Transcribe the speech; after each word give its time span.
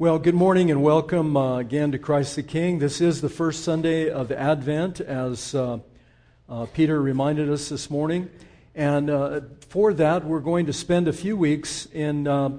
Well, 0.00 0.20
good 0.20 0.36
morning 0.36 0.70
and 0.70 0.80
welcome 0.80 1.36
uh, 1.36 1.58
again 1.58 1.90
to 1.90 1.98
Christ 1.98 2.36
the 2.36 2.44
King. 2.44 2.78
This 2.78 3.00
is 3.00 3.20
the 3.20 3.28
first 3.28 3.64
Sunday 3.64 4.08
of 4.08 4.30
Advent, 4.30 5.00
as 5.00 5.56
uh, 5.56 5.80
uh, 6.48 6.66
Peter 6.66 7.02
reminded 7.02 7.50
us 7.50 7.68
this 7.68 7.90
morning. 7.90 8.30
And 8.76 9.10
uh, 9.10 9.40
for 9.70 9.92
that, 9.94 10.24
we're 10.24 10.38
going 10.38 10.66
to 10.66 10.72
spend 10.72 11.08
a 11.08 11.12
few 11.12 11.36
weeks 11.36 11.86
in 11.86 12.28
uh, 12.28 12.50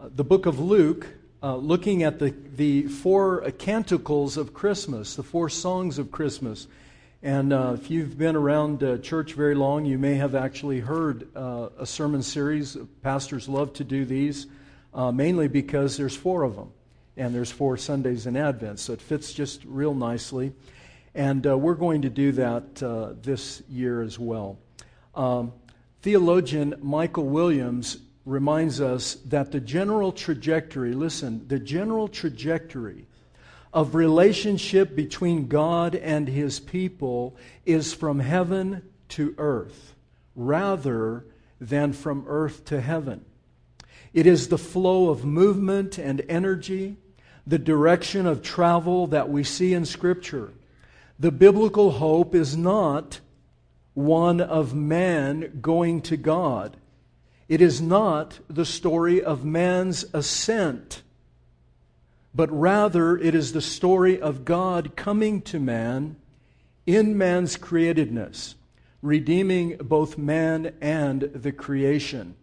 the 0.00 0.24
book 0.24 0.46
of 0.46 0.58
Luke, 0.58 1.06
uh, 1.44 1.54
looking 1.54 2.02
at 2.02 2.18
the, 2.18 2.34
the 2.56 2.88
four 2.88 3.42
canticles 3.52 4.36
of 4.36 4.52
Christmas, 4.52 5.14
the 5.14 5.22
four 5.22 5.48
songs 5.48 6.00
of 6.00 6.10
Christmas. 6.10 6.66
And 7.22 7.52
if 7.52 7.88
you've 7.88 8.18
been 8.18 8.34
around 8.34 9.00
church 9.04 9.34
very 9.34 9.54
long, 9.54 9.84
you 9.84 9.96
may 9.96 10.14
have 10.16 10.34
actually 10.34 10.80
heard 10.80 11.28
a 11.36 11.86
sermon 11.86 12.24
series. 12.24 12.76
Pastors 13.00 13.48
love 13.48 13.72
to 13.74 13.84
do 13.84 14.04
these 14.04 14.48
uh, 14.94 15.10
mainly 15.10 15.48
because 15.48 15.96
there's 15.96 16.16
four 16.16 16.42
of 16.44 16.56
them, 16.56 16.70
and 17.16 17.34
there's 17.34 17.50
four 17.50 17.76
Sundays 17.76 18.26
in 18.26 18.36
Advent, 18.36 18.78
so 18.78 18.92
it 18.92 19.00
fits 19.00 19.32
just 19.32 19.62
real 19.64 19.94
nicely. 19.94 20.52
And 21.14 21.46
uh, 21.46 21.56
we're 21.58 21.74
going 21.74 22.02
to 22.02 22.10
do 22.10 22.32
that 22.32 22.82
uh, 22.82 23.14
this 23.22 23.62
year 23.68 24.02
as 24.02 24.18
well. 24.18 24.58
Um, 25.14 25.52
theologian 26.02 26.74
Michael 26.80 27.26
Williams 27.26 27.98
reminds 28.24 28.80
us 28.80 29.14
that 29.26 29.52
the 29.52 29.60
general 29.60 30.10
trajectory, 30.10 30.92
listen, 30.92 31.46
the 31.46 31.58
general 31.58 32.08
trajectory 32.08 33.06
of 33.72 33.94
relationship 33.94 34.94
between 34.94 35.48
God 35.48 35.94
and 35.94 36.28
his 36.28 36.60
people 36.60 37.36
is 37.66 37.92
from 37.92 38.20
heaven 38.20 38.82
to 39.10 39.34
earth 39.36 39.94
rather 40.36 41.26
than 41.60 41.92
from 41.92 42.24
earth 42.26 42.64
to 42.66 42.80
heaven. 42.80 43.24
It 44.14 44.28
is 44.28 44.46
the 44.46 44.58
flow 44.58 45.10
of 45.10 45.24
movement 45.24 45.98
and 45.98 46.24
energy, 46.28 46.96
the 47.44 47.58
direction 47.58 48.26
of 48.26 48.42
travel 48.42 49.08
that 49.08 49.28
we 49.28 49.42
see 49.42 49.74
in 49.74 49.84
Scripture. 49.84 50.52
The 51.18 51.32
biblical 51.32 51.90
hope 51.90 52.32
is 52.32 52.56
not 52.56 53.18
one 53.92 54.40
of 54.40 54.72
man 54.72 55.58
going 55.60 56.00
to 56.02 56.16
God. 56.16 56.76
It 57.48 57.60
is 57.60 57.80
not 57.80 58.38
the 58.48 58.64
story 58.64 59.22
of 59.22 59.44
man's 59.44 60.04
ascent, 60.14 61.02
but 62.32 62.50
rather 62.52 63.16
it 63.16 63.34
is 63.34 63.52
the 63.52 63.60
story 63.60 64.20
of 64.20 64.44
God 64.44 64.94
coming 64.94 65.42
to 65.42 65.58
man 65.58 66.14
in 66.86 67.18
man's 67.18 67.56
createdness, 67.56 68.54
redeeming 69.02 69.76
both 69.78 70.16
man 70.16 70.72
and 70.80 71.22
the 71.22 71.52
creation. 71.52 72.36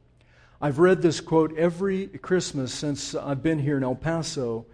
I've 0.64 0.78
read 0.78 1.02
this 1.02 1.22
quote 1.22 1.58
every 1.58 2.06
Christmas 2.06 2.72
since 2.72 3.16
I've 3.16 3.42
been 3.42 3.58
here 3.58 3.78
in 3.78 3.84
El 3.84 3.95
Paso, 3.95 4.68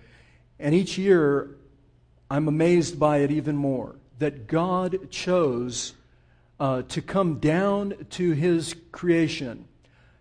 and 0.60 0.76
each 0.76 0.98
year 0.98 1.56
I'm 2.30 2.50
amazed 2.50 3.00
by 3.00 3.20
it 3.20 3.32
even 3.32 3.56
more 3.56 3.96
that 4.20 4.48
God 4.48 5.10
chose 5.12 5.94
uh, 6.60 6.82
to 6.82 7.02
come 7.02 7.40
down 7.40 8.06
to 8.10 8.32
his 8.32 8.76
creation 8.92 9.66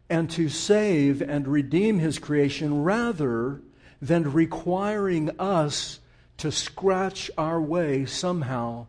and 0.09 0.31
to 0.31 0.49
save 0.49 1.21
and 1.21 1.49
redeem 1.49 1.99
his 1.99 2.21
creation 2.21 2.85
rather 2.85 3.61
than 4.01 4.33
requiring 4.33 5.31
us 5.41 5.99
to 6.37 6.53
scratch 6.53 7.29
our 7.37 7.61
way 7.61 8.07
somehow 8.07 8.87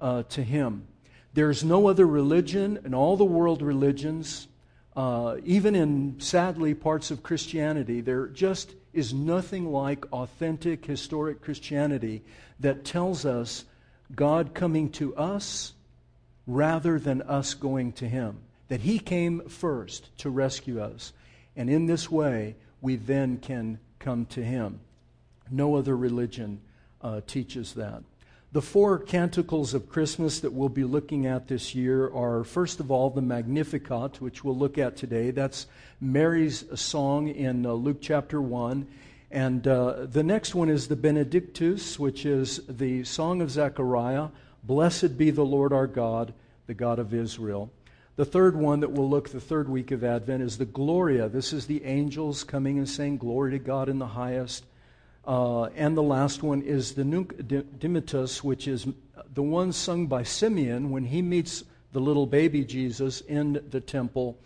uh, 0.00 0.24
to 0.24 0.42
him. 0.42 0.88
There's 1.34 1.62
no 1.62 1.86
other 1.86 2.06
religion 2.06 2.80
in 2.84 2.94
all 2.94 3.16
the 3.16 3.24
world 3.24 3.62
religions 3.62 4.48
uh, 4.96 5.36
even 5.44 5.74
in, 5.74 6.18
sadly, 6.20 6.74
parts 6.74 7.10
of 7.10 7.22
Christianity, 7.22 8.00
there 8.00 8.26
just 8.28 8.74
is 8.94 9.12
nothing 9.12 9.70
like 9.70 10.10
authentic, 10.10 10.86
historic 10.86 11.42
Christianity 11.42 12.22
that 12.60 12.84
tells 12.84 13.26
us 13.26 13.66
God 14.14 14.54
coming 14.54 14.90
to 14.92 15.14
us 15.14 15.74
rather 16.46 16.98
than 16.98 17.20
us 17.22 17.52
going 17.52 17.92
to 17.92 18.08
Him. 18.08 18.38
That 18.68 18.80
He 18.80 18.98
came 18.98 19.48
first 19.48 20.16
to 20.18 20.30
rescue 20.30 20.80
us. 20.80 21.12
And 21.56 21.68
in 21.68 21.84
this 21.86 22.10
way, 22.10 22.56
we 22.80 22.96
then 22.96 23.36
can 23.36 23.78
come 23.98 24.24
to 24.26 24.42
Him. 24.42 24.80
No 25.50 25.76
other 25.76 25.96
religion 25.96 26.60
uh, 27.02 27.20
teaches 27.26 27.74
that. 27.74 28.02
The 28.56 28.62
four 28.62 28.98
canticles 28.98 29.74
of 29.74 29.90
Christmas 29.90 30.40
that 30.40 30.50
we'll 30.50 30.70
be 30.70 30.84
looking 30.84 31.26
at 31.26 31.46
this 31.46 31.74
year 31.74 32.10
are, 32.10 32.42
first 32.42 32.80
of 32.80 32.90
all, 32.90 33.10
the 33.10 33.20
Magnificat, 33.20 34.22
which 34.22 34.44
we'll 34.44 34.56
look 34.56 34.78
at 34.78 34.96
today. 34.96 35.30
That's 35.30 35.66
Mary's 36.00 36.64
song 36.80 37.28
in 37.28 37.66
uh, 37.66 37.72
Luke 37.72 37.98
chapter 38.00 38.40
1. 38.40 38.86
And 39.30 39.68
uh, 39.68 40.06
the 40.06 40.22
next 40.22 40.54
one 40.54 40.70
is 40.70 40.88
the 40.88 40.96
Benedictus, 40.96 41.98
which 41.98 42.24
is 42.24 42.62
the 42.66 43.04
song 43.04 43.42
of 43.42 43.50
Zechariah 43.50 44.28
Blessed 44.64 45.18
be 45.18 45.30
the 45.30 45.44
Lord 45.44 45.74
our 45.74 45.86
God, 45.86 46.32
the 46.66 46.72
God 46.72 46.98
of 46.98 47.12
Israel. 47.12 47.70
The 48.16 48.24
third 48.24 48.56
one 48.56 48.80
that 48.80 48.90
we'll 48.90 49.10
look 49.10 49.28
the 49.28 49.38
third 49.38 49.68
week 49.68 49.90
of 49.90 50.02
Advent 50.02 50.42
is 50.42 50.56
the 50.56 50.64
Gloria. 50.64 51.28
This 51.28 51.52
is 51.52 51.66
the 51.66 51.84
angels 51.84 52.42
coming 52.42 52.78
and 52.78 52.88
saying, 52.88 53.18
Glory 53.18 53.50
to 53.50 53.58
God 53.58 53.90
in 53.90 53.98
the 53.98 54.06
highest 54.06 54.64
uh, 55.26 55.64
and 55.76 55.96
the 55.96 56.02
last 56.02 56.42
one 56.42 56.62
is 56.62 56.94
the 56.94 57.04
Nunc 57.04 57.36
Dimittis, 57.36 58.44
which 58.44 58.68
is 58.68 58.86
the 59.34 59.42
one 59.42 59.72
sung 59.72 60.06
by 60.06 60.22
Simeon 60.22 60.90
when 60.90 61.04
he 61.04 61.20
meets 61.20 61.64
the 61.92 62.00
little 62.00 62.26
baby 62.26 62.64
Jesus 62.64 63.22
in 63.22 63.60
the 63.70 63.80
temple 63.80 64.38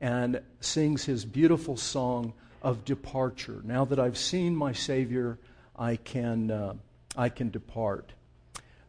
and 0.00 0.40
sings 0.60 1.04
his 1.04 1.24
beautiful 1.24 1.76
song 1.76 2.32
of 2.62 2.84
departure. 2.84 3.60
Now 3.64 3.84
that 3.86 3.98
I've 3.98 4.16
seen 4.16 4.56
my 4.56 4.72
Savior, 4.72 5.38
I 5.76 5.96
can, 5.96 6.50
uh, 6.50 6.74
I 7.16 7.28
can 7.28 7.50
depart. 7.50 8.12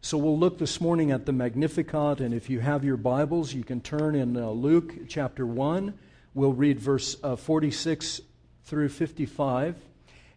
So 0.01 0.17
we'll 0.17 0.37
look 0.37 0.57
this 0.57 0.81
morning 0.81 1.11
at 1.11 1.25
the 1.25 1.31
Magnificat, 1.31 2.19
and 2.19 2.33
if 2.33 2.49
you 2.49 2.59
have 2.59 2.83
your 2.83 2.97
Bibles, 2.97 3.53
you 3.53 3.63
can 3.63 3.79
turn 3.79 4.15
in 4.15 4.35
uh, 4.35 4.49
Luke 4.49 5.07
chapter 5.07 5.45
1. 5.45 5.93
We'll 6.33 6.53
read 6.53 6.79
verse 6.79 7.15
uh, 7.23 7.35
46 7.35 8.21
through 8.65 8.89
55. 8.89 9.75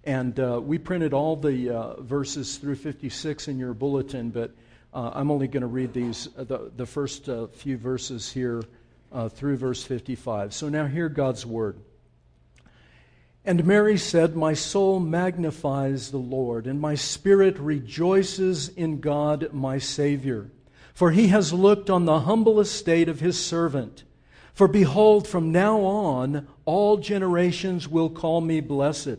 And 0.06 0.38
uh, 0.38 0.60
we 0.62 0.78
printed 0.78 1.12
all 1.12 1.34
the 1.34 1.70
uh, 1.70 2.00
verses 2.00 2.58
through 2.58 2.76
56 2.76 3.48
in 3.48 3.58
your 3.58 3.74
bulletin, 3.74 4.30
but 4.30 4.52
uh, 4.94 5.10
I'm 5.12 5.32
only 5.32 5.48
going 5.48 5.62
to 5.62 5.66
read 5.66 5.92
these, 5.92 6.28
uh, 6.38 6.44
the, 6.44 6.70
the 6.76 6.86
first 6.86 7.28
uh, 7.28 7.48
few 7.48 7.76
verses 7.76 8.30
here 8.30 8.62
uh, 9.10 9.28
through 9.28 9.56
verse 9.56 9.82
55. 9.82 10.54
So 10.54 10.68
now 10.68 10.86
hear 10.86 11.08
God's 11.08 11.44
word. 11.44 11.80
And 13.44 13.64
Mary 13.64 13.98
said, 13.98 14.36
My 14.36 14.54
soul 14.54 15.00
magnifies 15.00 16.12
the 16.12 16.18
Lord, 16.18 16.68
and 16.68 16.80
my 16.80 16.94
spirit 16.94 17.58
rejoices 17.58 18.68
in 18.68 19.00
God 19.00 19.52
my 19.52 19.78
Savior. 19.78 20.52
For 20.94 21.10
he 21.10 21.28
has 21.28 21.52
looked 21.52 21.90
on 21.90 22.04
the 22.04 22.20
humble 22.20 22.60
estate 22.60 23.08
of 23.08 23.18
his 23.18 23.44
servant. 23.44 24.04
For 24.54 24.68
behold, 24.68 25.26
from 25.26 25.50
now 25.50 25.80
on 25.80 26.46
all 26.64 26.96
generations 26.96 27.88
will 27.88 28.08
call 28.08 28.40
me 28.40 28.60
blessed. 28.60 29.18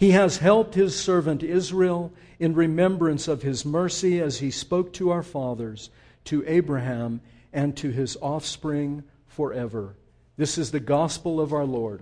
He 0.00 0.12
has 0.12 0.38
helped 0.38 0.74
his 0.76 0.98
servant 0.98 1.42
Israel 1.42 2.10
in 2.38 2.54
remembrance 2.54 3.28
of 3.28 3.42
his 3.42 3.66
mercy 3.66 4.18
as 4.18 4.38
he 4.38 4.50
spoke 4.50 4.94
to 4.94 5.10
our 5.10 5.22
fathers, 5.22 5.90
to 6.24 6.42
Abraham, 6.46 7.20
and 7.52 7.76
to 7.76 7.90
his 7.90 8.16
offspring 8.22 9.04
forever. 9.26 9.94
This 10.38 10.56
is 10.56 10.70
the 10.70 10.80
gospel 10.80 11.38
of 11.38 11.52
our 11.52 11.66
Lord. 11.66 12.00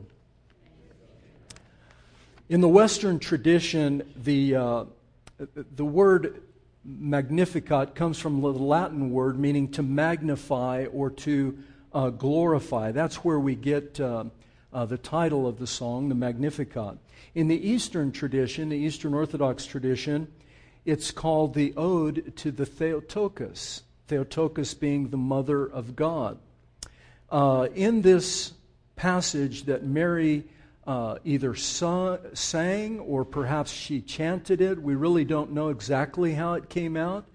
In 2.49 2.61
the 2.61 2.69
Western 2.69 3.19
tradition, 3.19 4.09
the, 4.15 4.55
uh, 4.55 4.85
the 5.75 5.85
word 5.85 6.41
magnificat 6.85 7.97
comes 7.97 8.17
from 8.17 8.41
the 8.43 8.53
Latin 8.53 9.11
word 9.11 9.41
meaning 9.41 9.73
to 9.73 9.83
magnify 9.83 10.87
or 10.93 11.11
to 11.11 11.59
uh, 11.93 12.11
glorify. 12.11 12.93
That's 12.93 13.25
where 13.25 13.41
we 13.41 13.57
get 13.57 13.99
uh, 13.99 14.27
uh, 14.73 14.85
the 14.85 14.99
title 14.99 15.47
of 15.47 15.59
the 15.59 15.67
song, 15.67 16.09
the 16.09 16.15
Magnificat. 16.15 16.99
In 17.35 17.49
the 17.49 17.69
Eastern 17.69 18.13
tradition, 18.13 18.69
the 18.69 18.77
Eastern 18.77 19.15
Orthodox 19.15 19.67
tradition, 19.67 20.29
it's 20.85 21.11
called 21.11 21.55
the 21.55 21.75
Ode 21.77 22.35
to 22.37 22.51
the 22.51 22.67
Theotokos, 22.67 23.83
Theotokos 24.09 24.75
being 24.75 25.09
the 25.09 25.17
Mother 25.17 25.65
of 25.65 25.97
God. 25.97 26.39
Uh, 27.31 27.69
in 27.75 28.03
this 28.03 28.53
passage 28.97 29.65
that 29.65 29.85
Mary 29.85 30.45
uh, 30.89 31.19
either 31.23 31.55
sang 31.55 32.99
or 33.01 33.23
perhaps 33.23 33.71
she 33.71 34.01
chanted 34.01 34.63
it. 34.63 34.83
We 34.83 34.95
really 34.95 35.25
don't 35.27 35.53
know 35.53 35.69
exactly 35.69 36.33
how 36.33 36.55
it 36.55 36.71
came 36.71 36.97
out, 36.97 37.27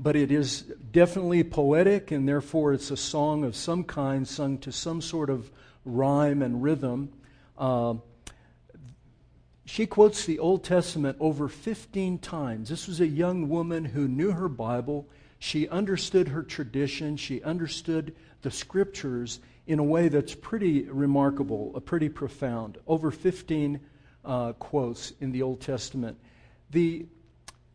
but 0.00 0.16
it 0.16 0.32
is 0.32 0.62
definitely 0.90 1.44
poetic, 1.44 2.10
and 2.10 2.26
therefore 2.26 2.72
it's 2.72 2.90
a 2.90 2.96
song 2.96 3.44
of 3.44 3.54
some 3.54 3.84
kind 3.84 4.26
sung 4.26 4.56
to 4.58 4.72
some 4.72 5.02
sort 5.02 5.28
of 5.28 5.50
rhyme 5.84 6.42
and 6.42 6.62
rhythm. 6.62 7.12
Uh, 7.58 7.94
she 9.64 9.86
quotes 9.86 10.26
the 10.26 10.38
Old 10.38 10.64
Testament 10.64 11.16
over 11.20 11.48
15 11.48 12.18
times. 12.18 12.68
This 12.68 12.88
was 12.88 13.00
a 13.00 13.06
young 13.06 13.48
woman 13.48 13.84
who 13.84 14.08
knew 14.08 14.32
her 14.32 14.48
Bible. 14.48 15.08
She 15.38 15.68
understood 15.68 16.28
her 16.28 16.42
tradition. 16.42 17.16
She 17.16 17.42
understood 17.42 18.14
the 18.42 18.50
scriptures 18.50 19.40
in 19.66 19.78
a 19.78 19.84
way 19.84 20.08
that's 20.08 20.34
pretty 20.34 20.82
remarkable, 20.82 21.72
uh, 21.74 21.80
pretty 21.80 22.08
profound. 22.08 22.78
Over 22.86 23.10
15 23.10 23.80
uh, 24.24 24.52
quotes 24.54 25.12
in 25.20 25.32
the 25.32 25.42
Old 25.42 25.60
Testament. 25.60 26.18
The, 26.70 27.06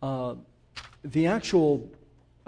uh, 0.02 0.36
the 1.04 1.28
actual 1.28 1.90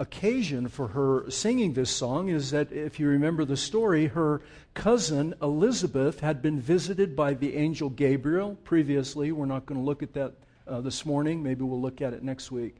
occasion 0.00 0.66
for 0.66 0.88
her 0.88 1.30
singing 1.30 1.74
this 1.74 1.90
song 1.90 2.30
is 2.30 2.50
that, 2.50 2.72
if 2.72 2.98
you 2.98 3.06
remember 3.06 3.44
the 3.44 3.56
story, 3.56 4.06
her 4.06 4.40
cousin 4.72 5.34
Elizabeth 5.42 6.20
had 6.20 6.40
been 6.40 6.58
visited 6.58 7.14
by 7.14 7.34
the 7.34 7.54
angel 7.56 7.90
Gabriel 7.90 8.56
previously. 8.64 9.30
We're 9.30 9.44
not 9.44 9.66
going 9.66 9.78
to 9.78 9.84
look 9.84 10.02
at 10.02 10.14
that 10.14 10.32
uh, 10.66 10.80
this 10.80 11.04
morning. 11.04 11.42
Maybe 11.42 11.62
we'll 11.62 11.80
look 11.80 12.00
at 12.00 12.14
it 12.14 12.22
next 12.22 12.50
week. 12.50 12.76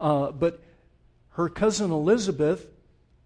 Uh, 0.00 0.32
but 0.32 0.60
her 1.32 1.50
cousin 1.50 1.90
Elizabeth, 1.90 2.66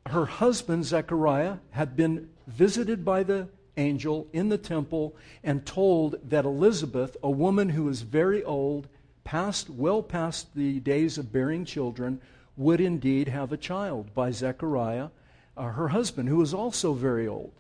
her 0.07 0.27
husband 0.27 0.85
Zechariah, 0.85 1.59
had 1.71 1.97
been 1.97 2.29
visited 2.49 3.05
by 3.05 3.23
the 3.23 3.49
angel 3.77 4.27
in 4.33 4.49
the 4.49 4.59
temple 4.59 5.15
and 5.45 5.65
told 5.65 6.17
that 6.31 6.45
Elizabeth, 6.45 7.17
a 7.23 7.31
woman 7.31 7.69
who 7.69 7.85
was 7.85 8.03
very 8.03 8.43
old, 8.43 8.89
past 9.23 9.71
well 9.71 10.03
past 10.03 10.55
the 10.57 10.81
days 10.81 11.17
of 11.17 11.33
bearing 11.33 11.65
children, 11.65 12.21
would 12.57 12.81
indeed 12.81 13.29
have 13.29 13.53
a 13.53 13.57
child 13.57 14.15
by 14.15 14.31
Zechariah, 14.31 15.09
uh, 15.57 15.71
her 15.71 15.89
husband, 15.89 16.29
who 16.29 16.37
was 16.37 16.55
also 16.55 16.93
very 16.93 17.29
old. 17.29 17.53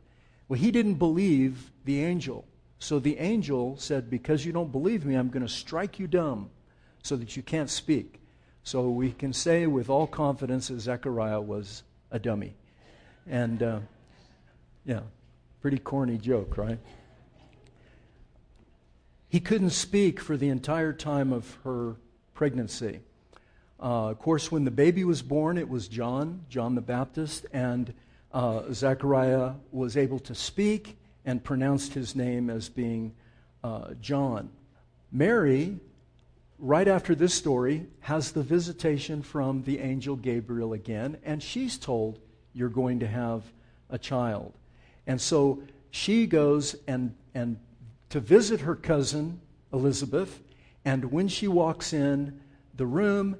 Well, 0.48 0.58
he 0.58 0.70
didn't 0.70 0.94
believe 0.94 1.70
the 1.84 2.02
angel. 2.04 2.44
So 2.78 2.98
the 2.98 3.18
angel 3.18 3.76
said, 3.78 4.10
Because 4.10 4.44
you 4.44 4.52
don't 4.52 4.72
believe 4.72 5.04
me, 5.04 5.14
I'm 5.14 5.28
going 5.28 5.46
to 5.46 5.52
strike 5.52 5.98
you 5.98 6.06
dumb 6.06 6.50
so 7.02 7.16
that 7.16 7.36
you 7.36 7.42
can't 7.42 7.70
speak. 7.70 8.20
So 8.62 8.88
we 8.88 9.12
can 9.12 9.32
say 9.32 9.66
with 9.66 9.88
all 9.88 10.06
confidence 10.06 10.68
that 10.68 10.80
Zechariah 10.80 11.40
was 11.40 11.82
a 12.10 12.18
dummy. 12.18 12.54
And 13.26 13.62
uh, 13.62 13.78
yeah, 14.84 15.00
pretty 15.60 15.78
corny 15.78 16.18
joke, 16.18 16.56
right? 16.56 16.78
He 19.28 19.40
couldn't 19.40 19.70
speak 19.70 20.20
for 20.20 20.36
the 20.36 20.48
entire 20.48 20.92
time 20.92 21.32
of 21.32 21.58
her 21.64 21.96
pregnancy. 22.34 23.00
Uh, 23.78 24.10
of 24.10 24.18
course, 24.18 24.50
when 24.50 24.64
the 24.64 24.70
baby 24.70 25.04
was 25.04 25.22
born, 25.22 25.58
it 25.58 25.68
was 25.68 25.88
John, 25.88 26.44
John 26.48 26.74
the 26.74 26.80
Baptist, 26.80 27.46
and 27.52 27.92
uh, 28.32 28.62
Zechariah 28.72 29.52
was 29.70 29.96
able 29.96 30.18
to 30.20 30.34
speak 30.34 30.96
and 31.24 31.42
pronounced 31.42 31.92
his 31.92 32.14
name 32.14 32.48
as 32.48 32.68
being 32.68 33.14
uh, 33.62 33.94
John. 34.00 34.48
Mary, 35.12 35.78
right 36.58 36.88
after 36.88 37.14
this 37.14 37.34
story, 37.34 37.86
has 38.00 38.32
the 38.32 38.42
visitation 38.42 39.22
from 39.22 39.62
the 39.64 39.78
angel 39.80 40.16
Gabriel 40.16 40.72
again, 40.72 41.18
and 41.24 41.42
she's 41.42 41.76
told, 41.76 42.18
You're 42.54 42.68
going 42.68 43.00
to 43.00 43.06
have 43.06 43.42
a 43.90 43.98
child. 43.98 44.54
And 45.06 45.20
so 45.20 45.62
she 45.90 46.26
goes 46.26 46.76
and, 46.86 47.14
and 47.34 47.58
to 48.10 48.20
visit 48.20 48.60
her 48.60 48.74
cousin, 48.74 49.40
Elizabeth, 49.72 50.40
and 50.84 51.12
when 51.12 51.28
she 51.28 51.48
walks 51.48 51.92
in 51.92 52.40
the 52.76 52.86
room, 52.86 53.36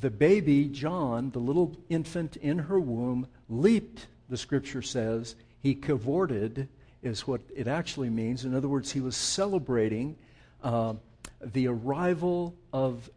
the 0.00 0.10
baby, 0.10 0.66
John, 0.66 1.30
the 1.30 1.38
little 1.38 1.76
infant 1.88 2.36
in 2.36 2.58
her 2.58 2.78
womb, 2.78 3.26
leaped, 3.48 4.06
the 4.28 4.36
scripture 4.36 4.82
says. 4.82 5.34
He 5.60 5.74
cavorted, 5.74 6.68
is 7.02 7.26
what 7.26 7.40
it 7.54 7.66
actually 7.66 8.10
means. 8.10 8.44
In 8.44 8.54
other 8.54 8.68
words, 8.68 8.92
he 8.92 9.00
was 9.00 9.16
celebrating 9.16 10.16
uh, 10.62 10.94
the 11.40 11.68
arrival 11.68 12.54
of 12.72 13.10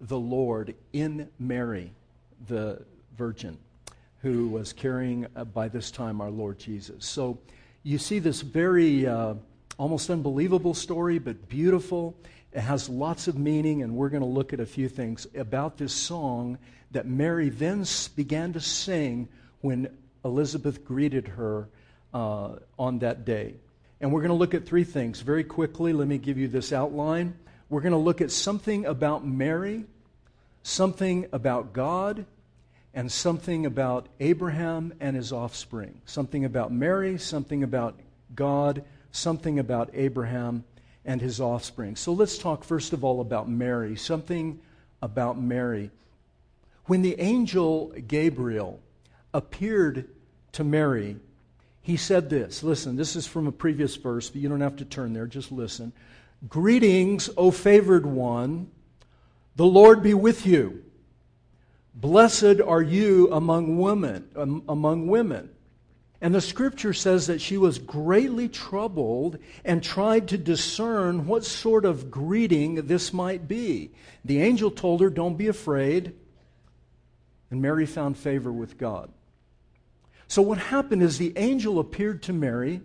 the 0.00 0.18
Lord 0.18 0.74
in 0.92 1.28
Mary, 1.38 1.92
the 2.48 2.82
virgin 3.16 3.58
who 4.22 4.48
was 4.48 4.72
carrying, 4.72 5.26
uh, 5.34 5.44
by 5.44 5.68
this 5.68 5.90
time, 5.90 6.20
our 6.20 6.30
Lord 6.30 6.58
Jesus. 6.58 7.06
So 7.06 7.38
you 7.82 7.98
see 7.98 8.18
this 8.18 8.42
very 8.42 9.06
uh, 9.06 9.34
almost 9.78 10.10
unbelievable 10.10 10.74
story, 10.74 11.18
but 11.18 11.48
beautiful. 11.48 12.14
It 12.52 12.60
has 12.60 12.88
lots 12.88 13.28
of 13.28 13.38
meaning, 13.38 13.82
and 13.82 13.94
we're 13.94 14.08
going 14.08 14.22
to 14.22 14.28
look 14.28 14.52
at 14.52 14.60
a 14.60 14.66
few 14.66 14.88
things 14.88 15.26
about 15.36 15.78
this 15.78 15.92
song 15.92 16.58
that 16.90 17.06
Mary 17.06 17.48
then 17.48 17.84
began 18.16 18.52
to 18.54 18.60
sing 18.60 19.28
when 19.60 19.88
Elizabeth 20.24 20.84
greeted 20.84 21.28
her 21.28 21.68
uh, 22.12 22.56
on 22.78 22.98
that 23.00 23.24
day. 23.24 23.54
And 24.00 24.12
we're 24.12 24.20
going 24.20 24.30
to 24.30 24.34
look 24.34 24.54
at 24.54 24.66
three 24.66 24.84
things 24.84 25.20
very 25.20 25.44
quickly. 25.44 25.92
Let 25.92 26.08
me 26.08 26.18
give 26.18 26.38
you 26.38 26.48
this 26.48 26.72
outline. 26.72 27.34
We're 27.68 27.82
going 27.82 27.92
to 27.92 27.98
look 27.98 28.20
at 28.20 28.32
something 28.32 28.86
about 28.86 29.24
Mary, 29.24 29.84
something 30.62 31.26
about 31.32 31.72
God, 31.72 32.26
and 32.94 33.12
something 33.12 33.66
about 33.66 34.08
Abraham 34.18 34.92
and 34.98 35.14
his 35.14 35.32
offspring. 35.32 36.00
Something 36.04 36.44
about 36.44 36.72
Mary, 36.72 37.18
something 37.18 37.62
about 37.62 38.00
God, 38.34 38.82
something 39.12 39.60
about 39.60 39.90
Abraham 39.92 40.64
and 41.04 41.20
his 41.20 41.40
offspring. 41.40 41.96
So 41.96 42.12
let's 42.12 42.38
talk 42.38 42.64
first 42.64 42.92
of 42.92 43.04
all 43.04 43.20
about 43.20 43.48
Mary, 43.48 43.96
something 43.96 44.60
about 45.02 45.40
Mary. 45.40 45.90
When 46.86 47.02
the 47.02 47.20
angel 47.20 47.92
Gabriel 48.06 48.80
appeared 49.32 50.08
to 50.52 50.64
Mary, 50.64 51.16
he 51.82 51.96
said 51.96 52.28
this. 52.28 52.62
Listen, 52.62 52.96
this 52.96 53.16
is 53.16 53.26
from 53.26 53.46
a 53.46 53.52
previous 53.52 53.96
verse, 53.96 54.28
but 54.28 54.40
you 54.40 54.48
don't 54.48 54.60
have 54.60 54.76
to 54.76 54.84
turn 54.84 55.12
there, 55.12 55.26
just 55.26 55.50
listen. 55.50 55.92
Greetings, 56.48 57.30
O 57.36 57.50
favored 57.50 58.06
one, 58.06 58.70
the 59.56 59.66
Lord 59.66 60.02
be 60.02 60.14
with 60.14 60.46
you. 60.46 60.84
Blessed 61.94 62.60
are 62.64 62.82
you 62.82 63.32
among 63.32 63.78
women, 63.78 64.28
among 64.68 65.06
women. 65.06 65.50
And 66.20 66.34
the 66.34 66.40
scripture 66.40 66.92
says 66.92 67.28
that 67.28 67.40
she 67.40 67.56
was 67.56 67.78
greatly 67.78 68.48
troubled 68.48 69.38
and 69.64 69.82
tried 69.82 70.28
to 70.28 70.38
discern 70.38 71.26
what 71.26 71.44
sort 71.44 71.86
of 71.86 72.10
greeting 72.10 72.86
this 72.86 73.12
might 73.12 73.48
be. 73.48 73.90
The 74.24 74.42
angel 74.42 74.70
told 74.70 75.00
her, 75.00 75.08
Don't 75.08 75.38
be 75.38 75.48
afraid. 75.48 76.12
And 77.50 77.62
Mary 77.62 77.86
found 77.86 78.18
favor 78.18 78.52
with 78.52 78.76
God. 78.76 79.10
So, 80.28 80.42
what 80.42 80.58
happened 80.58 81.02
is 81.02 81.16
the 81.18 81.32
angel 81.36 81.78
appeared 81.78 82.22
to 82.24 82.32
Mary 82.32 82.82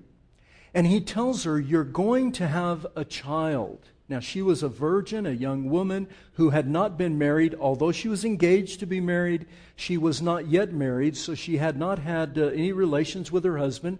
and 0.74 0.88
he 0.88 1.02
tells 1.02 1.44
her, 1.44 1.60
You're 1.60 1.84
going 1.84 2.32
to 2.34 2.48
have 2.48 2.86
a 2.96 3.06
child. 3.06 3.90
Now, 4.08 4.20
she 4.20 4.44
was 4.44 4.62
a 4.62 4.70
virgin, 4.70 5.26
a 5.26 5.32
young 5.32 5.70
woman 5.70 6.08
who 6.34 6.52
had 6.52 6.68
not 6.68 6.96
been 6.98 7.18
married. 7.18 7.56
Although 7.60 7.92
she 7.92 8.08
was 8.08 8.24
engaged 8.24 8.80
to 8.82 8.86
be 8.86 9.00
married, 9.00 9.48
she 9.76 9.98
was 9.98 10.22
not 10.22 10.48
yet 10.48 10.72
married, 10.72 11.18
so 11.18 11.34
she 11.34 11.58
had 11.58 11.78
not 11.78 11.98
had 11.98 12.38
uh, 12.38 12.46
any 12.48 12.72
relations 12.72 13.32
with 13.32 13.44
her 13.44 13.58
husband. 13.58 13.98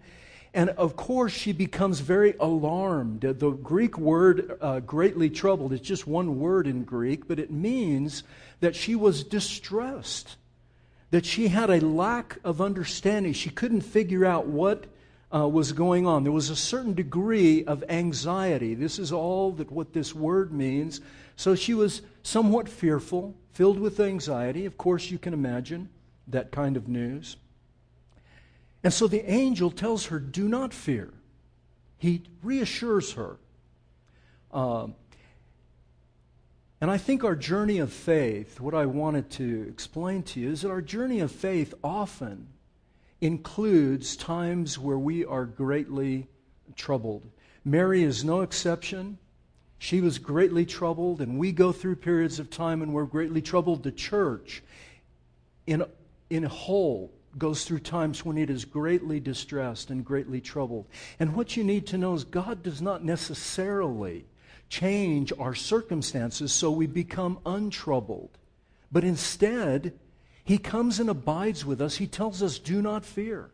And 0.54 0.70
of 0.70 0.96
course, 0.96 1.34
she 1.34 1.52
becomes 1.52 2.00
very 2.00 2.36
alarmed. 2.40 3.22
The 3.22 3.50
Greek 3.52 3.98
word 3.98 4.58
uh, 4.62 4.80
greatly 4.80 5.30
troubled 5.30 5.74
is 5.74 5.82
just 5.82 6.08
one 6.08 6.40
word 6.40 6.68
in 6.68 6.84
Greek, 6.84 7.28
but 7.28 7.40
it 7.40 7.52
means 7.52 8.24
that 8.62 8.76
she 8.76 8.96
was 8.96 9.24
distressed, 9.24 10.38
that 11.10 11.26
she 11.26 11.50
had 11.50 11.70
a 11.70 11.86
lack 11.86 12.38
of 12.44 12.62
understanding. 12.62 13.34
She 13.34 13.50
couldn't 13.50 13.82
figure 13.82 14.24
out 14.24 14.48
what 14.48 14.86
uh, 15.34 15.48
was 15.48 15.72
going 15.72 16.06
on. 16.06 16.24
There 16.24 16.32
was 16.32 16.50
a 16.50 16.56
certain 16.56 16.94
degree 16.94 17.64
of 17.66 17.84
anxiety. 17.90 18.74
This 18.74 19.00
is 19.00 19.12
all 19.12 19.52
that 19.54 19.72
what 19.72 19.94
this 19.94 20.14
word 20.14 20.52
means. 20.52 21.02
So 21.36 21.56
she 21.56 21.74
was 21.74 22.02
somewhat 22.24 22.70
fearful, 22.70 23.36
filled 23.52 23.80
with 23.80 24.00
anxiety. 24.00 24.66
Of 24.66 24.78
course, 24.78 25.10
you 25.12 25.18
can 25.18 25.34
imagine 25.34 25.90
that 26.28 26.52
kind 26.52 26.78
of 26.78 26.88
news. 26.88 27.38
And 28.84 28.94
so 28.94 29.08
the 29.08 29.30
angel 29.30 29.72
tells 29.72 30.08
her, 30.08 30.20
Do 30.20 30.48
not 30.48 30.74
fear. 30.74 31.12
He 31.98 32.24
reassures 32.44 33.14
her. 33.14 33.38
Uh, 34.52 34.88
and 36.82 36.92
I 36.92 36.98
think 36.98 37.24
our 37.24 37.36
journey 37.36 37.80
of 37.80 37.92
faith, 37.92 38.60
what 38.60 38.76
I 38.76 38.86
wanted 38.86 39.30
to 39.32 39.66
explain 39.70 40.24
to 40.24 40.40
you, 40.40 40.52
is 40.52 40.62
that 40.62 40.70
our 40.70 40.82
journey 40.82 41.20
of 41.20 41.32
faith 41.32 41.74
often 41.84 42.48
includes 43.26 44.16
times 44.16 44.78
where 44.78 45.00
we 45.00 45.26
are 45.26 45.46
greatly 45.46 46.28
troubled. 46.76 47.28
Mary 47.64 48.04
is 48.04 48.24
no 48.24 48.42
exception. 48.42 49.18
She 49.80 50.00
was 50.00 50.20
greatly 50.20 50.64
troubled, 50.64 51.22
and 51.22 51.40
we 51.40 51.52
go 51.52 51.72
through 51.72 51.96
periods 51.96 52.40
of 52.40 52.52
time 52.52 52.84
and 52.84 52.94
we're 52.94 53.06
greatly 53.06 53.42
troubled. 53.42 53.82
The 53.82 53.92
church, 53.92 54.62
in, 55.66 55.84
in 56.30 56.44
whole, 56.44 57.12
goes 57.36 57.66
through 57.66 57.80
times 57.80 58.24
when 58.24 58.38
it 58.38 58.52
is 58.52 58.64
greatly 58.64 59.20
distressed 59.20 59.90
and 59.90 60.06
greatly 60.06 60.40
troubled. 60.40 60.86
And 61.20 61.36
what 61.36 61.58
you 61.58 61.64
need 61.64 61.88
to 61.88 61.98
know 61.98 62.14
is 62.14 62.26
God 62.26 62.62
does 62.62 62.80
not 62.80 63.04
necessarily 63.04 64.26
change 64.70 65.34
our 65.40 65.56
circumstances 65.56 66.54
so 66.54 66.70
we 66.70 66.86
become 66.86 67.40
untroubled. 67.44 68.38
But 68.92 69.04
instead, 69.04 69.94
He 70.46 70.60
comes 70.60 71.00
and 71.00 71.10
abides 71.10 71.66
with 71.66 71.82
us. 71.82 71.98
He 71.98 72.08
tells 72.08 72.42
us, 72.42 72.60
Do 72.60 72.82
not 72.82 73.04
fear. 73.04 73.50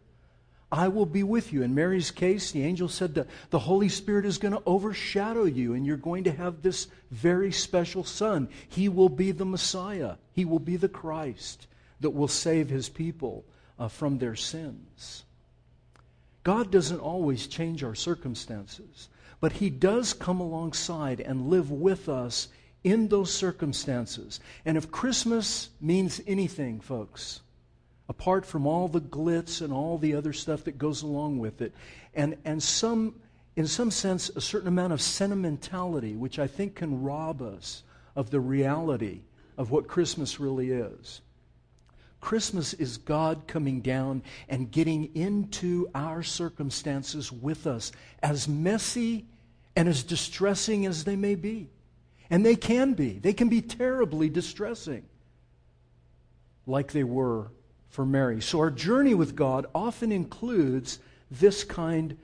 I 0.69 0.89
will 0.89 1.05
be 1.05 1.23
with 1.23 1.51
you. 1.51 1.63
In 1.63 1.73
Mary's 1.73 2.11
case, 2.11 2.51
the 2.51 2.63
angel 2.63 2.87
said 2.87 3.15
that 3.15 3.27
the 3.49 3.59
Holy 3.59 3.89
Spirit 3.89 4.25
is 4.25 4.37
going 4.37 4.53
to 4.53 4.63
overshadow 4.65 5.45
you, 5.45 5.73
and 5.73 5.85
you're 5.85 5.97
going 5.97 6.25
to 6.25 6.31
have 6.31 6.61
this 6.61 6.87
very 7.09 7.51
special 7.51 8.03
Son. 8.03 8.47
He 8.69 8.87
will 8.87 9.09
be 9.09 9.31
the 9.31 9.45
Messiah, 9.45 10.15
He 10.33 10.45
will 10.45 10.59
be 10.59 10.77
the 10.77 10.89
Christ 10.89 11.67
that 12.01 12.11
will 12.11 12.27
save 12.27 12.69
His 12.69 12.89
people 12.89 13.45
uh, 13.79 13.87
from 13.87 14.17
their 14.17 14.35
sins. 14.35 15.23
God 16.43 16.71
doesn't 16.71 16.99
always 16.99 17.47
change 17.47 17.83
our 17.83 17.95
circumstances, 17.95 19.09
but 19.39 19.53
He 19.53 19.69
does 19.69 20.13
come 20.13 20.39
alongside 20.41 21.21
and 21.21 21.47
live 21.47 21.71
with 21.71 22.09
us 22.09 22.49
in 22.83 23.07
those 23.07 23.33
circumstances. 23.33 24.39
And 24.65 24.77
if 24.77 24.91
Christmas 24.91 25.69
means 25.79 26.21
anything, 26.25 26.79
folks, 26.79 27.41
apart 28.09 28.45
from 28.45 28.65
all 28.65 28.87
the 28.87 29.01
glitz 29.01 29.61
and 29.61 29.71
all 29.71 29.97
the 29.97 30.15
other 30.15 30.33
stuff 30.33 30.63
that 30.65 30.77
goes 30.77 31.03
along 31.03 31.39
with 31.39 31.61
it, 31.61 31.73
and, 32.13 32.37
and 32.43 32.61
some, 32.61 33.15
in 33.55 33.67
some 33.67 33.91
sense, 33.91 34.29
a 34.29 34.41
certain 34.41 34.67
amount 34.67 34.93
of 34.93 35.01
sentimentality, 35.01 36.15
which 36.15 36.39
I 36.39 36.47
think 36.47 36.75
can 36.75 37.03
rob 37.03 37.41
us 37.41 37.83
of 38.15 38.31
the 38.31 38.39
reality 38.39 39.21
of 39.57 39.71
what 39.71 39.87
Christmas 39.87 40.39
really 40.39 40.71
is. 40.71 41.21
Christmas 42.19 42.73
is 42.73 42.97
God 42.97 43.47
coming 43.47 43.81
down 43.81 44.21
and 44.47 44.71
getting 44.71 45.15
into 45.15 45.89
our 45.95 46.21
circumstances 46.21 47.31
with 47.31 47.65
us, 47.65 47.91
as 48.21 48.47
messy 48.47 49.25
and 49.75 49.89
as 49.89 50.03
distressing 50.03 50.85
as 50.85 51.03
they 51.03 51.15
may 51.15 51.35
be. 51.35 51.69
And 52.31 52.45
they 52.45 52.55
can 52.55 52.93
be. 52.93 53.19
They 53.19 53.33
can 53.33 53.49
be 53.49 53.61
terribly 53.61 54.29
distressing, 54.29 55.03
like 56.65 56.93
they 56.93 57.03
were 57.03 57.51
for 57.89 58.05
Mary. 58.05 58.41
So 58.41 58.59
our 58.59 58.71
journey 58.71 59.13
with 59.13 59.35
God 59.35 59.65
often 59.75 60.13
includes 60.13 60.99
this 61.29 61.65
kind 61.65 62.17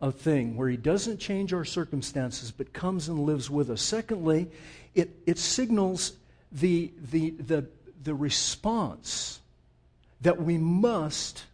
of 0.00 0.16
thing 0.16 0.56
where 0.56 0.68
He 0.68 0.76
doesn't 0.76 1.18
change 1.18 1.54
our 1.54 1.64
circumstances 1.64 2.50
but 2.50 2.74
comes 2.74 3.08
and 3.08 3.20
lives 3.20 3.48
with 3.48 3.70
us. 3.70 3.80
Secondly, 3.80 4.50
it, 4.94 5.10
it 5.26 5.38
signals 5.38 6.12
the, 6.52 6.92
the, 7.10 7.30
the, 7.30 7.64
the 8.02 8.14
response 8.14 9.40
that 10.20 10.40
we 10.40 10.58
must 10.58 11.44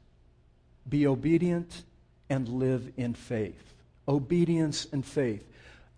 be 0.88 1.06
obedient 1.06 1.84
and 2.28 2.48
live 2.48 2.92
in 2.96 3.14
faith. 3.14 3.74
Obedience 4.08 4.88
and 4.92 5.06
faith. 5.06 5.46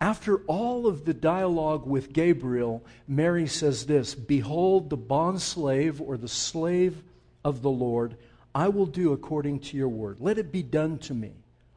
After 0.03 0.39
all 0.47 0.85
of 0.85 1.05
the 1.05 1.13
dialogue 1.13 1.87
with 1.87 2.11
Gabriel, 2.11 2.83
Mary 3.07 3.47
says 3.47 3.85
this 3.85 4.13
Behold, 4.13 4.89
the 4.89 4.97
bondslave 4.97 6.01
or 6.01 6.17
the 6.17 6.27
slave 6.27 7.01
of 7.45 7.61
the 7.61 7.69
Lord, 7.69 8.17
I 8.53 8.67
will 8.67 8.85
do 8.85 9.13
according 9.13 9.61
to 9.61 9.77
your 9.77 9.87
word. 9.87 10.17
Let 10.19 10.37
it 10.37 10.51
be 10.51 10.61
done 10.61 10.97
to 10.97 11.13
me 11.13 11.31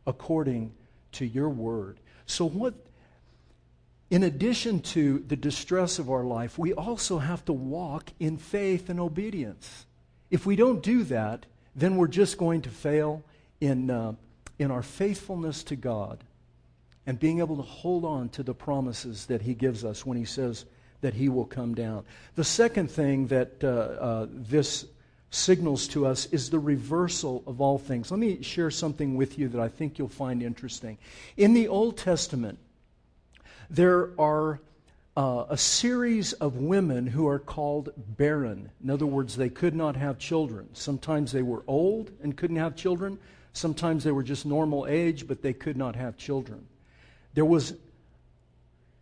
according 0.09 0.73
to 1.13 1.25
your 1.25 1.49
word. 1.49 2.01
So, 2.27 2.45
what, 2.45 2.75
in 4.11 4.25
addition 4.25 4.81
to 4.81 5.21
the 5.21 5.37
distress 5.37 6.01
of 6.01 6.11
our 6.11 6.25
life, 6.25 6.59
we 6.59 6.73
also 6.73 7.19
have 7.19 7.45
to 7.45 7.53
walk 7.53 8.11
in 8.19 8.39
faith 8.39 8.89
and 8.89 8.99
obedience. 8.99 9.87
If 10.33 10.45
we 10.45 10.57
don't 10.57 10.83
do 10.83 11.05
that, 11.05 11.47
then 11.77 11.97
we're 11.97 12.09
just 12.09 12.39
going 12.39 12.63
to 12.63 12.71
fail 12.71 13.23
in, 13.61 13.89
uh, 13.89 14.15
in 14.59 14.73
our 14.73 14.83
faithfulness 14.83 15.63
to 15.63 15.77
God 15.77 16.25
and 17.07 17.19
being 17.19 17.39
able 17.39 17.57
to 17.57 17.63
hold 17.63 18.05
on 18.05 18.29
to 18.31 18.43
the 18.43 18.55
promises 18.55 19.27
that 19.27 19.43
He 19.43 19.55
gives 19.55 19.85
us 19.85 20.05
when 20.05 20.19
He 20.19 20.25
says 20.25 20.65
that 21.01 21.15
He 21.15 21.29
will 21.29 21.45
come 21.45 21.75
down. 21.75 22.05
The 22.35 22.45
second 22.45 22.91
thing 22.91 23.29
that 23.29 23.63
uh, 23.63 23.69
uh, 23.69 24.27
this 24.31 24.87
signals 25.31 25.89
to 25.89 26.07
us 26.07 26.27
is 26.27 26.51
the 26.51 26.59
reversal 26.59 27.43
of 27.47 27.61
all 27.61 27.79
things. 27.79 28.11
Let 28.11 28.21
me 28.21 28.43
share 28.43 28.71
something 28.71 29.17
with 29.17 29.39
you 29.39 29.49
that 29.49 29.61
I 29.61 29.69
think 29.69 29.99
you'll 29.99 30.09
find 30.09 30.43
interesting. 30.43 30.99
In 31.37 31.53
the 31.53 31.69
Old 31.69 31.99
Testament, 31.99 32.59
there 33.69 34.11
are 34.19 34.61
uh, 35.17 35.47
a 35.49 35.57
series 35.57 36.33
of 36.35 36.57
women 36.57 37.07
who 37.07 37.27
are 37.27 37.39
called 37.39 37.91
barren. 37.97 38.71
In 38.83 38.91
other 38.91 39.07
words, 39.07 39.37
they 39.37 39.49
could 39.49 39.75
not 39.75 39.97
have 39.97 40.19
children. 40.19 40.69
Sometimes 40.75 41.33
they 41.33 41.43
were 41.43 41.65
old 41.67 42.11
and 42.23 42.37
couldn't 42.37 42.57
have 42.57 42.77
children. 42.77 43.19
Sometimes 43.53 44.05
they 44.05 44.13
were 44.13 44.23
just 44.23 44.45
normal 44.45 44.87
age, 44.87 45.27
but 45.27 45.43
they 45.43 45.55
could 45.55 45.77
not 45.77 45.97
have 45.97 46.17
children. 46.17 46.67
There 47.37 47.45
was 47.45 47.75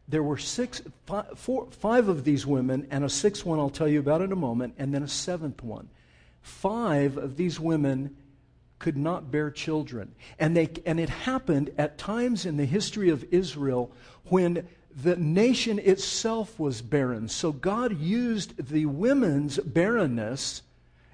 there 0.07 0.23
were 0.23 0.37
six, 0.37 0.83
five, 1.07 1.38
four, 1.38 1.69
five 1.71 2.09
of 2.09 2.25
these 2.25 2.47
women, 2.47 2.87
and 2.91 3.05
a 3.05 3.09
sixth 3.09 3.47
one 3.47 3.59
I'll 3.59 3.71
tell 3.71 3.88
you 3.88 4.00
about 4.00 4.21
in 4.21 4.33
a 4.33 4.37
moment, 4.37 4.75
and 4.76 4.93
then 4.93 5.03
a 5.03 5.09
seventh 5.09 5.64
one 5.64 5.88
five 6.43 7.17
of 7.17 7.38
these 7.38 7.59
women 7.59 8.14
could 8.79 8.97
not 8.99 9.31
bear 9.31 9.50
children. 9.50 10.14
And, 10.38 10.55
they, 10.55 10.69
and 10.85 11.00
it 11.00 11.09
happened 11.09 11.71
at 11.79 11.97
times 11.97 12.45
in 12.45 12.59
the 12.59 12.67
history 12.67 13.09
of 13.09 13.25
Israel 13.33 13.91
when 14.26 14.69
the 14.95 15.17
nation 15.17 15.79
itself 15.79 16.61
was 16.61 16.83
barren. 16.83 17.29
So 17.29 17.50
God 17.50 17.99
used 17.99 18.69
the 18.69 18.85
women's 18.85 19.59
barrenness 19.59 20.61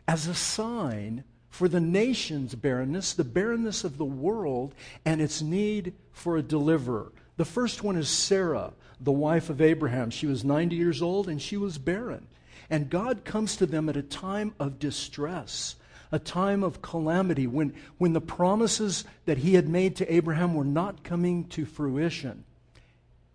as 0.09 0.27
a 0.27 0.35
sign 0.35 1.23
for 1.61 1.69
the 1.69 1.79
nation's 1.79 2.55
barrenness, 2.55 3.12
the 3.12 3.23
barrenness 3.23 3.85
of 3.85 3.99
the 3.99 4.05
world, 4.07 4.75
and 5.05 5.21
its 5.21 5.43
need 5.43 5.93
for 6.11 6.38
a 6.38 6.43
deliverer. 6.43 7.12
The 7.37 7.45
first 7.45 7.85
one 7.85 7.97
is 7.97 8.09
Sarah, 8.09 8.73
the 8.99 9.12
wife 9.12 9.50
of 9.50 9.61
Abraham. 9.61 10.09
She 10.09 10.26
was 10.26 10.43
90 10.43 10.75
years 10.75 11.02
old 11.02 11.29
and 11.29 11.38
she 11.38 11.59
was 11.59 11.76
barren. 11.76 12.29
And 12.71 12.88
God 12.88 13.26
comes 13.26 13.57
to 13.57 13.67
them 13.67 13.90
at 13.90 13.99
a 13.99 14.02
time 14.02 14.55
of 14.59 14.79
distress, 14.79 15.76
a 16.11 16.19
time 16.19 16.62
of 16.62 16.81
calamity, 16.81 17.47
when, 17.47 17.75
when 17.99 18.14
the 18.14 18.23
promises 18.23 19.05
that 19.26 19.37
He 19.37 19.52
had 19.52 19.69
made 19.69 19.97
to 19.97 20.11
Abraham 20.11 20.55
were 20.55 20.64
not 20.64 21.05
coming 21.05 21.45
to 21.49 21.67
fruition, 21.67 22.45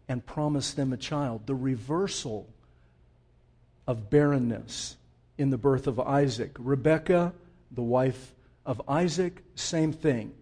and 0.08 0.26
promised 0.26 0.78
them 0.78 0.92
a 0.92 0.98
child. 0.98 1.46
The 1.46 1.54
reversal 1.54 2.50
of 3.86 4.10
barrenness 4.10 4.98
in 5.38 5.52
the 5.52 5.60
birth 5.60 5.86
of 5.86 6.00
Isaac. 6.00 6.56
Rebekah, 6.58 7.32
the 7.76 7.84
wife 7.84 8.34
of 8.66 8.82
Isaac, 8.88 9.44
same 9.56 9.94
thing. 9.94 10.34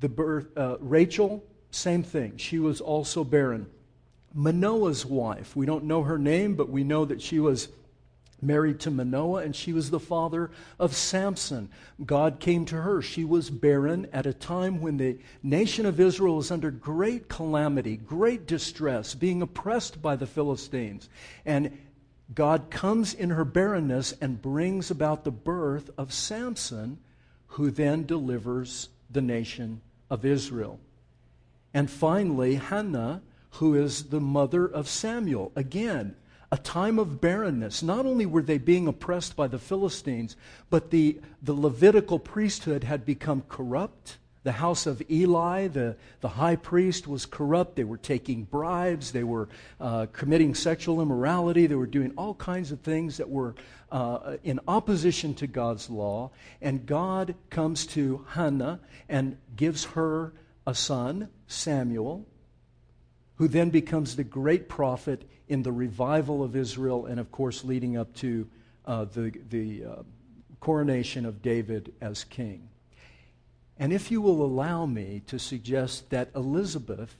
The 0.00 0.08
birth, 0.08 0.56
uh, 0.56 0.76
Rachel, 0.80 1.44
same 1.70 2.02
thing. 2.02 2.36
She 2.36 2.58
was 2.58 2.80
also 2.80 3.24
barren. 3.24 3.66
Manoah's 4.34 5.06
wife, 5.06 5.54
we 5.56 5.66
don't 5.66 5.84
know 5.84 6.02
her 6.02 6.18
name, 6.18 6.54
but 6.54 6.68
we 6.68 6.84
know 6.84 7.04
that 7.04 7.22
she 7.22 7.38
was 7.38 7.68
married 8.42 8.80
to 8.80 8.90
Manoah, 8.90 9.42
and 9.42 9.54
she 9.54 9.72
was 9.72 9.90
the 9.90 10.00
father 10.00 10.50
of 10.78 10.94
Samson. 10.94 11.70
God 12.04 12.40
came 12.40 12.64
to 12.66 12.82
her. 12.82 13.00
She 13.00 13.24
was 13.24 13.50
barren 13.50 14.08
at 14.12 14.26
a 14.26 14.32
time 14.32 14.80
when 14.80 14.96
the 14.96 15.18
nation 15.42 15.86
of 15.86 16.00
Israel 16.00 16.36
was 16.36 16.50
under 16.50 16.70
great 16.70 17.28
calamity, 17.28 17.96
great 17.96 18.46
distress, 18.46 19.14
being 19.14 19.42
oppressed 19.42 20.02
by 20.02 20.16
the 20.16 20.26
Philistines. 20.26 21.08
And 21.46 21.78
God 22.34 22.70
comes 22.70 23.14
in 23.14 23.30
her 23.30 23.44
barrenness 23.44 24.14
and 24.20 24.40
brings 24.40 24.90
about 24.90 25.24
the 25.24 25.30
birth 25.30 25.90
of 25.98 26.12
Samson, 26.12 26.98
who 27.48 27.70
then 27.70 28.06
delivers 28.06 28.88
the 29.10 29.20
nation 29.20 29.80
of 30.08 30.24
Israel. 30.24 30.78
And 31.74 31.90
finally, 31.90 32.54
Hannah, 32.54 33.22
who 33.52 33.74
is 33.74 34.04
the 34.04 34.20
mother 34.20 34.66
of 34.66 34.88
Samuel. 34.88 35.52
Again, 35.56 36.16
a 36.50 36.58
time 36.58 36.98
of 36.98 37.20
barrenness. 37.20 37.82
Not 37.82 38.04
only 38.04 38.26
were 38.26 38.42
they 38.42 38.58
being 38.58 38.86
oppressed 38.86 39.36
by 39.36 39.46
the 39.48 39.58
Philistines, 39.58 40.36
but 40.70 40.90
the, 40.90 41.20
the 41.42 41.54
Levitical 41.54 42.18
priesthood 42.18 42.84
had 42.84 43.06
become 43.06 43.42
corrupt. 43.48 44.18
The 44.44 44.52
house 44.52 44.86
of 44.86 45.00
Eli, 45.08 45.68
the, 45.68 45.96
the 46.20 46.28
high 46.28 46.56
priest, 46.56 47.06
was 47.06 47.26
corrupt. 47.26 47.76
They 47.76 47.84
were 47.84 47.96
taking 47.96 48.42
bribes. 48.42 49.12
They 49.12 49.22
were 49.22 49.48
uh, 49.80 50.06
committing 50.12 50.54
sexual 50.54 51.00
immorality. 51.00 51.68
They 51.68 51.76
were 51.76 51.86
doing 51.86 52.12
all 52.16 52.34
kinds 52.34 52.72
of 52.72 52.80
things 52.80 53.18
that 53.18 53.30
were 53.30 53.54
uh, 53.92 54.38
in 54.42 54.58
opposition 54.66 55.34
to 55.34 55.46
God's 55.46 55.88
law. 55.88 56.30
And 56.60 56.86
God 56.86 57.36
comes 57.50 57.86
to 57.88 58.26
Hannah 58.30 58.80
and 59.08 59.36
gives 59.54 59.84
her 59.84 60.32
a 60.66 60.74
son, 60.74 61.28
Samuel, 61.46 62.26
who 63.36 63.46
then 63.46 63.70
becomes 63.70 64.16
the 64.16 64.24
great 64.24 64.68
prophet 64.68 65.22
in 65.48 65.62
the 65.62 65.72
revival 65.72 66.42
of 66.42 66.56
Israel 66.56 67.06
and, 67.06 67.20
of 67.20 67.30
course, 67.30 67.62
leading 67.62 67.96
up 67.96 68.12
to 68.16 68.48
uh, 68.86 69.04
the, 69.04 69.32
the 69.50 69.84
uh, 69.84 70.02
coronation 70.58 71.26
of 71.26 71.42
David 71.42 71.92
as 72.00 72.24
king. 72.24 72.68
And 73.78 73.92
if 73.92 74.10
you 74.10 74.20
will 74.20 74.44
allow 74.44 74.86
me 74.86 75.22
to 75.26 75.38
suggest 75.38 76.10
that 76.10 76.30
Elizabeth, 76.34 77.14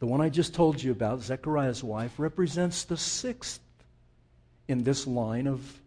the 0.00 0.06
one 0.06 0.20
I 0.20 0.28
just 0.28 0.54
told 0.54 0.82
you 0.82 0.92
about, 0.92 1.22
Zechariah's 1.22 1.82
wife, 1.82 2.18
represents 2.18 2.84
the 2.84 2.96
sixth 2.96 3.60
in 4.68 4.84
this 4.84 5.06
line 5.06 5.46
of 5.46 5.80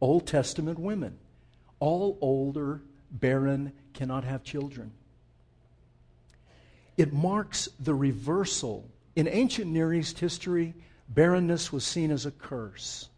Old 0.00 0.26
Testament 0.26 0.78
women. 0.78 1.18
All 1.80 2.16
older, 2.20 2.80
barren, 3.10 3.72
cannot 3.92 4.24
have 4.24 4.44
children. 4.44 4.92
It 6.96 7.12
marks 7.12 7.68
the 7.80 7.94
reversal. 7.94 8.88
In 9.16 9.28
ancient 9.28 9.70
Near 9.70 9.92
East 9.92 10.18
history, 10.18 10.74
barrenness 11.08 11.72
was 11.72 11.84
seen 11.84 12.10
as 12.10 12.24
a 12.24 12.30
curse. 12.30 13.08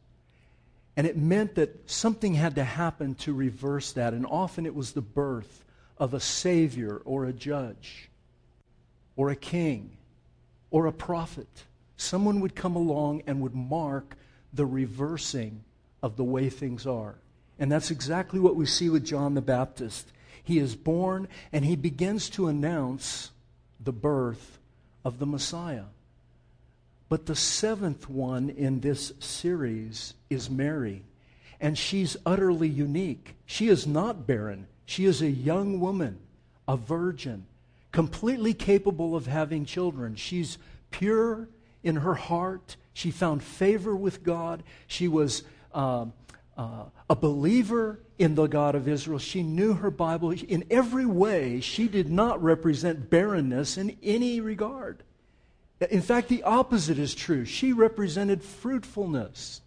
And 0.97 1.06
it 1.06 1.16
meant 1.16 1.56
that 1.56 1.90
something 1.90 2.35
had 2.35 2.54
to 2.54 2.64
happen 2.64 3.14
to 3.16 3.35
reverse 3.35 3.92
that. 3.92 4.14
And 4.14 4.25
often 4.26 4.64
it 4.64 4.75
was 4.75 4.92
the 4.92 5.02
birth 5.02 5.62
of 5.99 6.15
a 6.15 6.21
savior 6.21 7.00
or 7.05 7.25
a 7.25 7.33
judge 7.33 8.09
or 9.17 9.31
a 9.31 9.37
king 9.37 9.97
or 10.71 10.87
a 10.87 10.93
prophet. 10.93 11.65
Someone 11.97 12.41
would 12.41 12.55
come 12.55 12.76
along 12.76 13.23
and 13.26 13.41
would 13.41 13.55
mark 13.55 14.17
the 14.53 14.67
reversing 14.67 15.65
of 16.03 16.17
the 16.17 16.25
way 16.25 16.50
things 16.50 16.87
are. 16.87 17.17
And 17.59 17.73
that's 17.73 17.91
exactly 17.91 18.38
what 18.38 18.57
we 18.57 18.67
see 18.67 18.91
with 18.91 19.05
John 19.05 19.35
the 19.35 19.41
Baptist. 19.41 20.12
He 20.43 20.59
is 20.59 20.76
born 20.76 21.29
and 21.53 21.65
he 21.65 21.76
begins 21.76 22.29
to 22.31 22.49
announce 22.49 23.31
the 23.83 23.93
birth 23.93 24.59
of 25.05 25.19
the 25.19 25.26
Messiah. 25.26 25.85
But 27.09 27.26
the 27.26 27.37
seventh 27.37 28.11
one 28.11 28.50
in 28.50 28.81
this 28.81 29.12
series 29.21 30.15
is 30.29 30.50
Mary. 30.50 31.03
And 31.61 31.79
she's 31.79 32.17
utterly 32.26 32.69
unique. 32.69 33.35
She 33.47 33.69
is 33.69 33.87
not 33.87 34.26
barren. 34.26 34.67
She 34.87 35.05
is 35.05 35.21
a 35.21 35.31
young 35.31 35.81
woman, 35.81 36.19
a 36.66 36.76
virgin, 36.76 37.47
completely 37.93 38.55
capable 38.55 39.14
of 39.14 39.26
having 39.26 39.64
children. 39.64 40.14
She's 40.14 40.59
pure 40.90 41.49
in 41.83 41.97
her 41.97 42.14
heart. 42.14 42.76
She 42.93 43.11
found 43.11 43.43
favor 43.43 43.95
with 43.95 44.23
God. 44.23 44.62
She 44.87 45.09
was 45.09 45.43
uh, 45.75 46.07
uh, 46.57 46.85
a 47.11 47.16
believer 47.16 48.00
in 48.19 48.35
the 48.35 48.47
God 48.47 48.75
of 48.75 48.88
Israel. 48.88 49.19
She 49.19 49.43
knew 49.43 49.75
her 49.75 49.90
Bible. 49.90 50.31
In 50.31 50.64
every 50.71 51.05
way, 51.05 51.61
she 51.61 51.88
did 51.88 52.11
not 52.11 52.43
represent 52.43 53.11
barrenness 53.11 53.76
in 53.76 53.97
any 54.02 54.40
regard. 54.40 55.02
In 55.90 56.00
fact, 56.00 56.28
the 56.28 56.43
opposite 56.43 56.99
is 56.99 57.14
true. 57.14 57.45
She 57.45 57.73
represented 57.73 58.43
fruitfulness. 58.43 59.61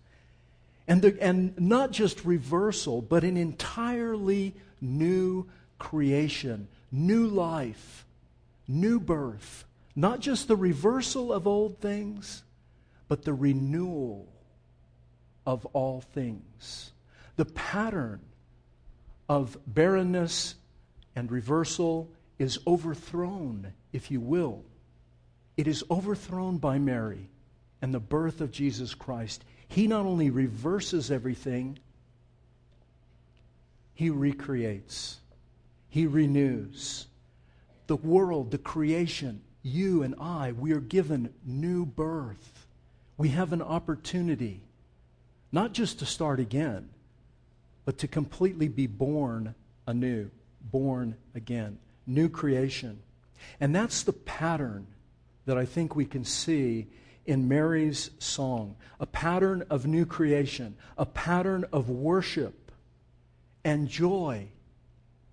And, 0.87 1.03
the, 1.03 1.15
and 1.21 1.59
not 1.59 1.91
just 1.91 2.25
reversal, 2.25 3.03
but 3.03 3.23
an 3.23 3.37
entirely 3.37 4.55
new 4.81 5.47
creation, 5.77 6.67
new 6.91 7.27
life, 7.27 8.05
new 8.67 8.99
birth. 8.99 9.65
Not 9.95 10.19
just 10.19 10.47
the 10.47 10.55
reversal 10.55 11.33
of 11.33 11.47
old 11.47 11.79
things, 11.79 12.43
but 13.07 13.23
the 13.23 13.33
renewal 13.33 14.27
of 15.45 15.65
all 15.67 16.01
things. 16.01 16.91
The 17.35 17.45
pattern 17.45 18.21
of 19.27 19.57
barrenness 19.67 20.55
and 21.15 21.31
reversal 21.31 22.09
is 22.37 22.59
overthrown, 22.65 23.73
if 23.91 24.09
you 24.09 24.21
will, 24.21 24.63
it 25.57 25.67
is 25.67 25.83
overthrown 25.91 26.57
by 26.57 26.79
Mary 26.79 27.29
and 27.81 27.93
the 27.93 27.99
birth 27.99 28.39
of 28.39 28.51
Jesus 28.51 28.93
Christ. 28.93 29.43
He 29.67 29.87
not 29.87 30.05
only 30.05 30.29
reverses 30.29 31.11
everything, 31.11 31.77
he 33.99 34.09
recreates, 34.09 35.19
he 35.89 36.07
renews. 36.07 37.07
The 37.87 37.97
world, 37.97 38.49
the 38.49 38.57
creation, 38.57 39.41
you 39.61 40.03
and 40.03 40.15
I, 40.21 40.53
we 40.53 40.71
are 40.71 40.79
given 40.79 41.33
new 41.45 41.85
birth. 41.85 42.65
We 43.17 43.27
have 43.29 43.51
an 43.51 43.61
opportunity 43.61 44.61
not 45.51 45.73
just 45.73 45.99
to 45.99 46.05
start 46.05 46.39
again, 46.39 46.87
but 47.83 47.97
to 47.97 48.07
completely 48.07 48.69
be 48.69 48.87
born 48.87 49.53
anew, 49.85 50.31
born 50.61 51.17
again, 51.35 51.77
new 52.07 52.29
creation. 52.29 53.01
And 53.59 53.75
that's 53.75 54.03
the 54.03 54.13
pattern 54.13 54.87
that 55.45 55.57
I 55.57 55.65
think 55.65 55.93
we 55.93 56.05
can 56.05 56.23
see 56.23 56.87
in 57.25 57.49
Mary's 57.49 58.11
song 58.19 58.77
a 58.97 59.05
pattern 59.05 59.65
of 59.69 59.85
new 59.85 60.05
creation, 60.05 60.77
a 60.97 61.05
pattern 61.05 61.65
of 61.73 61.89
worship 61.89 62.58
and 63.63 63.87
joy. 63.87 64.47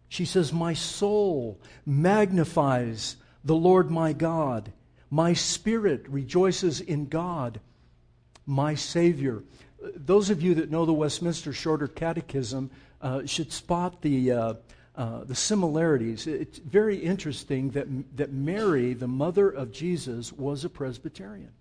She 0.08 0.24
says, 0.24 0.52
My 0.52 0.74
soul 0.74 1.60
magnifies 1.84 3.16
the 3.44 3.56
Lord 3.56 3.90
my 3.90 4.12
God. 4.12 4.72
My 5.10 5.32
spirit 5.32 6.08
rejoices 6.08 6.80
in 6.80 7.06
God, 7.06 7.60
my 8.44 8.74
Savior. 8.74 9.42
Those 9.94 10.30
of 10.30 10.42
you 10.42 10.54
that 10.56 10.70
know 10.70 10.84
the 10.84 10.92
Westminster 10.92 11.52
Shorter 11.52 11.86
Catechism 11.86 12.70
uh, 13.00 13.24
should 13.26 13.52
spot 13.52 14.02
the, 14.02 14.32
uh, 14.32 14.54
uh, 14.96 15.24
the 15.24 15.34
similarities. 15.34 16.26
It's 16.26 16.58
very 16.58 16.96
interesting 16.96 17.70
that, 17.70 17.86
that 18.16 18.32
Mary, 18.32 18.94
the 18.94 19.06
mother 19.06 19.48
of 19.48 19.70
Jesus, 19.70 20.32
was 20.32 20.64
a 20.64 20.68
Presbyterian 20.68 21.52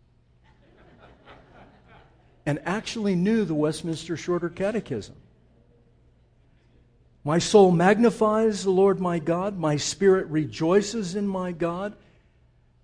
and 2.46 2.60
actually 2.66 3.16
knew 3.16 3.44
the 3.44 3.56
Westminster 3.56 4.16
Shorter 4.16 4.50
Catechism. 4.50 5.16
My 7.26 7.40
soul 7.40 7.72
magnifies 7.72 8.64
the 8.64 8.70
Lord 8.70 9.00
my 9.00 9.18
God. 9.18 9.58
My 9.58 9.78
spirit 9.78 10.28
rejoices 10.28 11.16
in 11.16 11.28
my 11.28 11.52
God. 11.52 11.96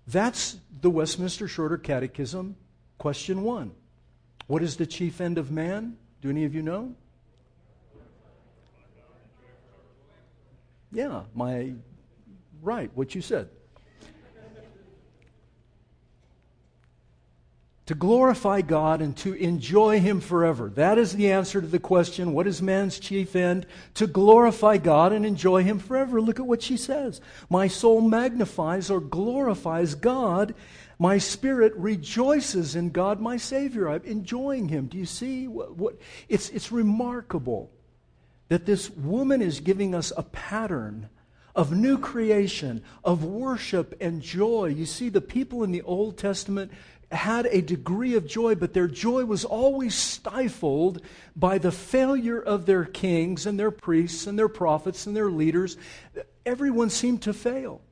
That's 0.08 0.56
the 0.80 0.90
Westminster 0.90 1.46
Shorter 1.46 1.78
Catechism, 1.78 2.56
question 2.98 3.44
one. 3.44 3.70
What 4.48 4.64
is 4.64 4.76
the 4.76 4.84
chief 4.84 5.20
end 5.20 5.38
of 5.38 5.52
man? 5.52 5.96
Do 6.20 6.28
any 6.28 6.44
of 6.44 6.56
you 6.56 6.62
know? 6.62 6.92
Yeah, 10.90 11.22
my 11.34 11.74
right, 12.60 12.90
what 12.96 13.14
you 13.14 13.22
said. 13.22 13.48
To 17.86 17.94
glorify 17.94 18.60
God 18.60 19.02
and 19.02 19.16
to 19.18 19.34
enjoy 19.34 19.98
Him 19.98 20.20
forever. 20.20 20.70
That 20.70 20.98
is 20.98 21.14
the 21.14 21.32
answer 21.32 21.60
to 21.60 21.66
the 21.66 21.80
question 21.80 22.32
what 22.32 22.46
is 22.46 22.62
man's 22.62 22.98
chief 22.98 23.34
end? 23.34 23.66
To 23.94 24.06
glorify 24.06 24.76
God 24.78 25.12
and 25.12 25.26
enjoy 25.26 25.64
Him 25.64 25.78
forever. 25.78 26.20
Look 26.20 26.38
at 26.38 26.46
what 26.46 26.62
she 26.62 26.76
says. 26.76 27.20
My 27.50 27.66
soul 27.66 28.00
magnifies 28.00 28.88
or 28.90 29.00
glorifies 29.00 29.94
God. 29.94 30.54
My 30.98 31.18
spirit 31.18 31.74
rejoices 31.74 32.76
in 32.76 32.90
God, 32.90 33.20
my 33.20 33.36
Savior. 33.36 33.90
I'm 33.90 34.04
enjoying 34.04 34.68
Him. 34.68 34.86
Do 34.86 34.96
you 34.96 35.06
see 35.06 35.48
what? 35.48 35.76
what 35.76 35.98
it's, 36.28 36.50
it's 36.50 36.70
remarkable 36.70 37.72
that 38.48 38.66
this 38.66 38.90
woman 38.90 39.42
is 39.42 39.58
giving 39.58 39.94
us 39.94 40.12
a 40.16 40.22
pattern 40.22 41.08
of 41.54 41.72
new 41.72 41.98
creation, 41.98 42.82
of 43.04 43.24
worship 43.24 43.94
and 44.00 44.22
joy. 44.22 44.66
You 44.66 44.86
see, 44.86 45.08
the 45.08 45.20
people 45.20 45.64
in 45.64 45.72
the 45.72 45.82
Old 45.82 46.16
Testament 46.16 46.72
had 47.12 47.46
a 47.46 47.60
degree 47.60 48.14
of 48.14 48.26
joy, 48.26 48.54
but 48.54 48.72
their 48.72 48.88
joy 48.88 49.24
was 49.24 49.44
always 49.44 49.94
stifled 49.94 51.02
by 51.36 51.58
the 51.58 51.72
failure 51.72 52.40
of 52.40 52.66
their 52.66 52.84
kings 52.84 53.46
and 53.46 53.58
their 53.58 53.70
priests 53.70 54.26
and 54.26 54.38
their 54.38 54.48
prophets 54.48 55.06
and 55.06 55.16
their 55.16 55.30
leaders. 55.30 55.76
Everyone 56.44 56.90
seemed 56.90 57.22
to 57.22 57.32
fail. 57.32 57.82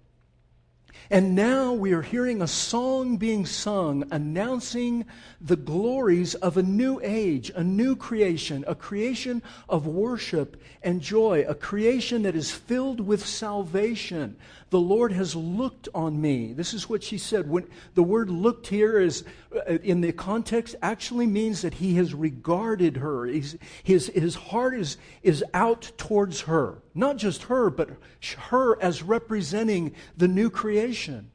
And 1.13 1.35
now 1.35 1.73
we 1.73 1.93
are 1.93 2.03
hearing 2.03 2.41
a 2.41 2.47
song 2.47 3.17
being 3.17 3.45
sung 3.45 4.05
announcing 4.13 5.07
the 5.41 5.57
glories 5.57 6.37
of 6.37 6.57
a 6.57 6.63
new 6.63 7.01
age, 7.03 7.51
a 7.57 7.65
new 7.65 7.97
creation, 7.97 8.65
a 8.69 8.77
creation 8.77 9.43
of 9.69 9.89
worship 9.89 10.63
and 10.85 11.01
joy, 11.01 11.45
a 11.49 11.55
creation 11.57 12.23
that 12.23 12.37
is 12.37 12.53
filled 12.53 13.01
with 13.01 13.27
salvation. 13.27 14.37
The 14.71 14.81
Lord 14.81 15.11
has 15.13 15.35
looked 15.35 15.89
on 15.95 16.21
me. 16.21 16.53
This 16.53 16.75
is 16.75 16.89
what 16.89 17.03
she 17.03 17.19
said. 17.19 17.51
When 17.51 17.69
the 17.95 18.05
word 18.05 18.31
looked 18.31 18.69
here 18.69 19.01
is 19.01 19.25
uh, 19.55 19.79
in 19.83 20.01
the 20.01 20.13
context 20.13 20.77
actually 20.81 21.27
means 21.27 21.63
that 21.63 21.75
he 21.75 21.95
has 21.95 22.15
regarded 22.15 22.99
her. 22.99 23.27
He's, 23.27 23.57
his, 23.83 24.07
his 24.09 24.37
heart 24.37 24.79
is, 24.79 24.97
is 25.23 25.45
out 25.55 25.91
towards 25.97 26.43
her. 26.43 26.83
Not 26.95 27.17
just 27.17 27.45
her, 27.45 27.69
but 27.69 27.91
her 28.37 28.81
as 28.81 29.03
representing 29.03 29.95
the 30.17 30.29
new 30.29 30.51
creation 30.51 31.33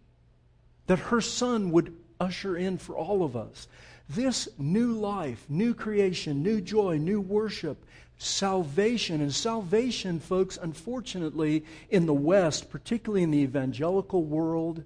that 0.88 1.00
her 1.00 1.20
son 1.20 1.72
would 1.72 1.94
usher 2.20 2.56
in 2.56 2.78
for 2.78 2.96
all 2.96 3.24
of 3.24 3.36
us. 3.36 3.68
This 4.08 4.48
new 4.58 4.94
life, 4.94 5.46
new 5.50 5.74
creation, 5.74 6.44
new 6.44 6.62
joy, 6.62 6.98
new 6.98 7.20
worship, 7.20 7.85
salvation. 8.18 9.22
And 9.22 9.34
salvation, 9.34 10.20
folks, 10.20 10.58
unfortunately, 10.62 11.66
in 11.90 12.06
the 12.06 12.14
West, 12.14 12.70
particularly 12.70 13.24
in 13.24 13.32
the 13.32 13.40
evangelical 13.40 14.24
world, 14.24 14.84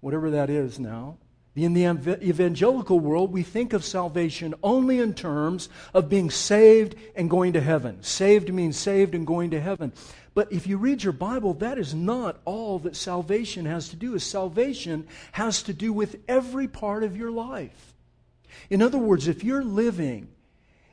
whatever 0.00 0.30
that 0.30 0.50
is 0.50 0.78
now, 0.78 1.18
in 1.54 1.74
the 1.74 1.84
evangelical 1.84 2.98
world, 2.98 3.30
we 3.30 3.42
think 3.42 3.74
of 3.74 3.84
salvation 3.84 4.54
only 4.62 5.00
in 5.00 5.12
terms 5.12 5.68
of 5.92 6.08
being 6.08 6.30
saved 6.30 6.94
and 7.14 7.28
going 7.28 7.52
to 7.52 7.60
heaven. 7.60 8.02
Saved 8.02 8.52
means 8.52 8.78
saved 8.78 9.14
and 9.14 9.26
going 9.26 9.50
to 9.50 9.60
heaven. 9.60 9.92
But 10.34 10.50
if 10.50 10.66
you 10.66 10.78
read 10.78 11.02
your 11.02 11.12
Bible, 11.12 11.52
that 11.54 11.76
is 11.76 11.94
not 11.94 12.40
all 12.46 12.78
that 12.80 12.96
salvation 12.96 13.66
has 13.66 13.90
to 13.90 13.96
do 13.96 14.12
with. 14.12 14.22
Salvation 14.22 15.06
has 15.32 15.62
to 15.64 15.74
do 15.74 15.92
with 15.92 16.16
every 16.26 16.68
part 16.68 17.04
of 17.04 17.18
your 17.18 17.30
life. 17.30 17.92
In 18.70 18.80
other 18.80 18.96
words, 18.96 19.28
if 19.28 19.44
you're 19.44 19.64
living 19.64 20.28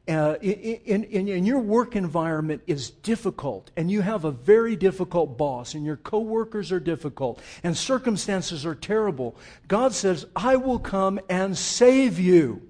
uh, 0.08 0.36
in, 0.42 1.04
in, 1.04 1.28
in, 1.28 1.46
your 1.46 1.60
work 1.60 1.96
environment 1.96 2.62
is 2.66 2.90
difficult 2.90 3.70
and 3.78 3.92
you 3.92 4.02
have 4.02 4.26
a 4.26 4.32
very 4.32 4.76
difficult 4.76 5.38
boss 5.38 5.76
and 5.76 5.86
your 5.86 5.98
coworkers 5.98 6.72
are 6.72 6.80
difficult 6.80 7.40
and 7.64 7.78
circumstances 7.78 8.66
are 8.66 8.76
terrible, 8.76 9.36
God 9.68 9.94
says, 9.94 10.26
I 10.36 10.56
will 10.56 10.80
come 10.80 11.20
and 11.30 11.56
save 11.56 12.20
you. 12.20 12.62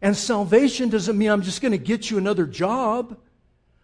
And 0.00 0.16
salvation 0.16 0.88
doesn't 0.88 1.18
mean 1.18 1.30
I'm 1.30 1.42
just 1.42 1.60
going 1.60 1.72
to 1.72 1.78
get 1.78 2.10
you 2.10 2.18
another 2.18 2.46
job. 2.46 3.18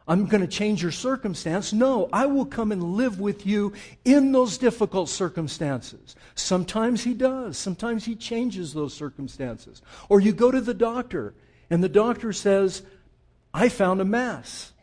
I'm 0.07 0.27
going 0.27 0.41
to 0.41 0.49
change 0.49 0.83
your 0.83 0.93
circumstance. 0.93 1.73
No, 1.73 2.09
I 2.13 2.27
will 2.27 2.45
come 2.45 2.73
and 2.73 2.83
live 2.83 3.21
with 3.21 3.47
you 3.47 3.73
in 4.05 4.33
those 4.33 4.59
difficult 4.59 5.09
circumstances. 5.09 6.17
Sometimes 6.35 7.05
He 7.05 7.15
does. 7.15 7.57
Sometimes 7.57 8.05
He 8.05 8.15
changes 8.15 8.73
those 8.73 8.95
circumstances. 8.95 9.81
Or 10.09 10.21
you 10.21 10.33
go 10.33 10.51
to 10.51 10.61
the 10.61 10.75
doctor 10.75 11.35
and 11.73 11.83
the 11.83 11.89
doctor 11.89 12.35
says, 12.35 12.83
I 13.55 13.71
found 13.71 14.03
a 14.03 14.05
mass. 14.05 14.75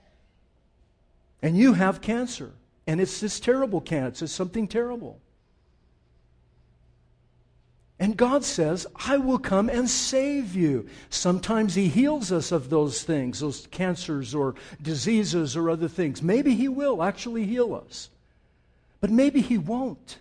And 1.40 1.56
you 1.56 1.74
have 1.74 2.02
cancer. 2.02 2.52
And 2.88 3.00
it's 3.00 3.20
this 3.20 3.40
terrible 3.40 3.80
cancer. 3.80 4.26
It's 4.26 4.34
something 4.34 4.68
terrible. 4.68 5.20
And 8.00 8.18
God 8.18 8.44
says, 8.44 8.88
I 9.08 9.18
will 9.18 9.38
come 9.38 9.70
and 9.70 9.88
save 9.88 10.56
you. 10.56 10.90
Sometimes 11.12 11.76
He 11.76 11.90
heals 11.90 12.32
us 12.32 12.52
of 12.52 12.72
those 12.72 13.04
things, 13.04 13.42
those 13.42 13.68
cancers 13.68 14.34
or 14.34 14.56
diseases 14.82 15.56
or 15.56 15.70
other 15.70 15.88
things. 15.88 16.24
Maybe 16.24 16.56
He 16.56 16.70
will 16.70 17.04
actually 17.04 17.46
heal 17.46 17.76
us. 17.76 18.10
But 19.00 19.12
maybe 19.12 19.42
He 19.42 19.60
won't. 19.60 20.18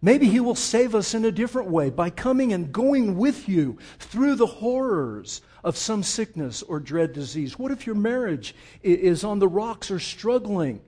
Maybe 0.00 0.28
He 0.28 0.38
will 0.38 0.54
save 0.54 0.94
us 0.94 1.14
in 1.14 1.24
a 1.24 1.32
different 1.32 1.68
way 1.68 1.90
by 1.90 2.10
coming 2.10 2.52
and 2.52 2.70
going 2.70 3.16
with 3.16 3.48
you 3.48 3.78
through 3.98 4.36
the 4.36 4.46
horrors 4.46 5.42
of 5.66 5.76
some 5.76 6.04
sickness 6.04 6.62
or 6.62 6.78
dread 6.78 7.12
disease? 7.12 7.58
What 7.58 7.72
if 7.72 7.86
your 7.86 7.96
marriage 7.96 8.54
is 8.84 9.24
on 9.24 9.40
the 9.40 9.48
rocks 9.48 9.90
or 9.90 9.98
struggling? 9.98 10.80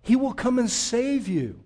He 0.00 0.16
will 0.16 0.32
come 0.32 0.58
and 0.58 0.70
save 0.70 1.28
you. 1.28 1.60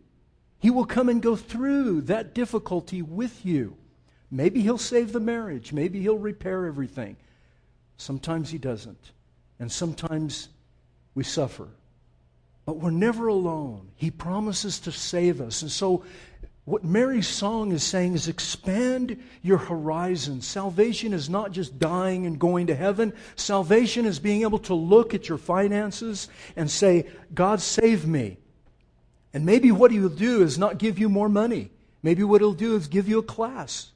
He 0.59 0.69
will 0.69 0.85
come 0.85 1.09
and 1.09 1.23
go 1.23 1.37
through 1.37 2.03
that 2.03 2.35
difficulty 2.35 3.03
with 3.03 3.47
you. 3.47 3.77
Maybe 4.33 4.63
He'll 4.63 4.79
save 4.79 5.13
the 5.13 5.21
marriage. 5.21 5.73
Maybe 5.73 6.01
He'll 6.01 6.19
repair 6.19 6.67
everything. 6.67 7.17
Sometimes 7.99 8.51
He 8.51 8.59
doesn't. 8.59 9.13
And 9.61 9.71
sometimes 9.71 10.49
we 11.15 11.23
suffer. 11.23 11.69
But 12.67 12.79
we're 12.79 12.91
never 12.91 13.29
alone. 13.29 13.91
He 13.95 14.11
promises 14.11 14.81
to 14.81 14.93
save 14.93 15.41
us. 15.41 15.63
And 15.63 15.71
so 15.71 16.03
what 16.69 16.85
Mary's 16.85 17.27
song 17.27 17.73
is 17.73 17.83
saying 17.83 18.13
is 18.13 18.29
expand 18.29 19.23
your 19.43 19.57
horizon. 19.57 20.43
Salvation 20.43 21.15
is 21.15 21.31
not 21.31 21.51
just 21.51 21.79
dying 21.79 22.27
and 22.27 22.39
going 22.39 22.67
to 22.67 22.75
heaven. 22.75 23.15
Salvation 23.37 24.05
is 24.05 24.19
being 24.19 24.43
able 24.43 24.59
to 24.59 24.75
look 24.75 25.15
at 25.15 25.31
your 25.31 25.39
finances 25.39 26.29
and 26.57 26.71
say, 26.71 27.07
God, 27.33 27.63
save 27.63 28.07
me. 28.07 28.37
And 29.33 29.47
maybe 29.47 29.73
what 29.73 29.91
He 29.91 29.99
will 29.99 30.11
do 30.11 30.43
is 30.43 30.59
not 30.59 30.77
give 30.77 30.99
you 30.99 31.09
more 31.09 31.31
money. 31.31 31.71
Maybe 32.03 32.23
what 32.23 32.43
He'll 32.43 32.53
do 32.53 32.77
is 32.77 32.87
give 32.87 33.09
you 33.09 33.19
a 33.19 33.23
class 33.23 33.91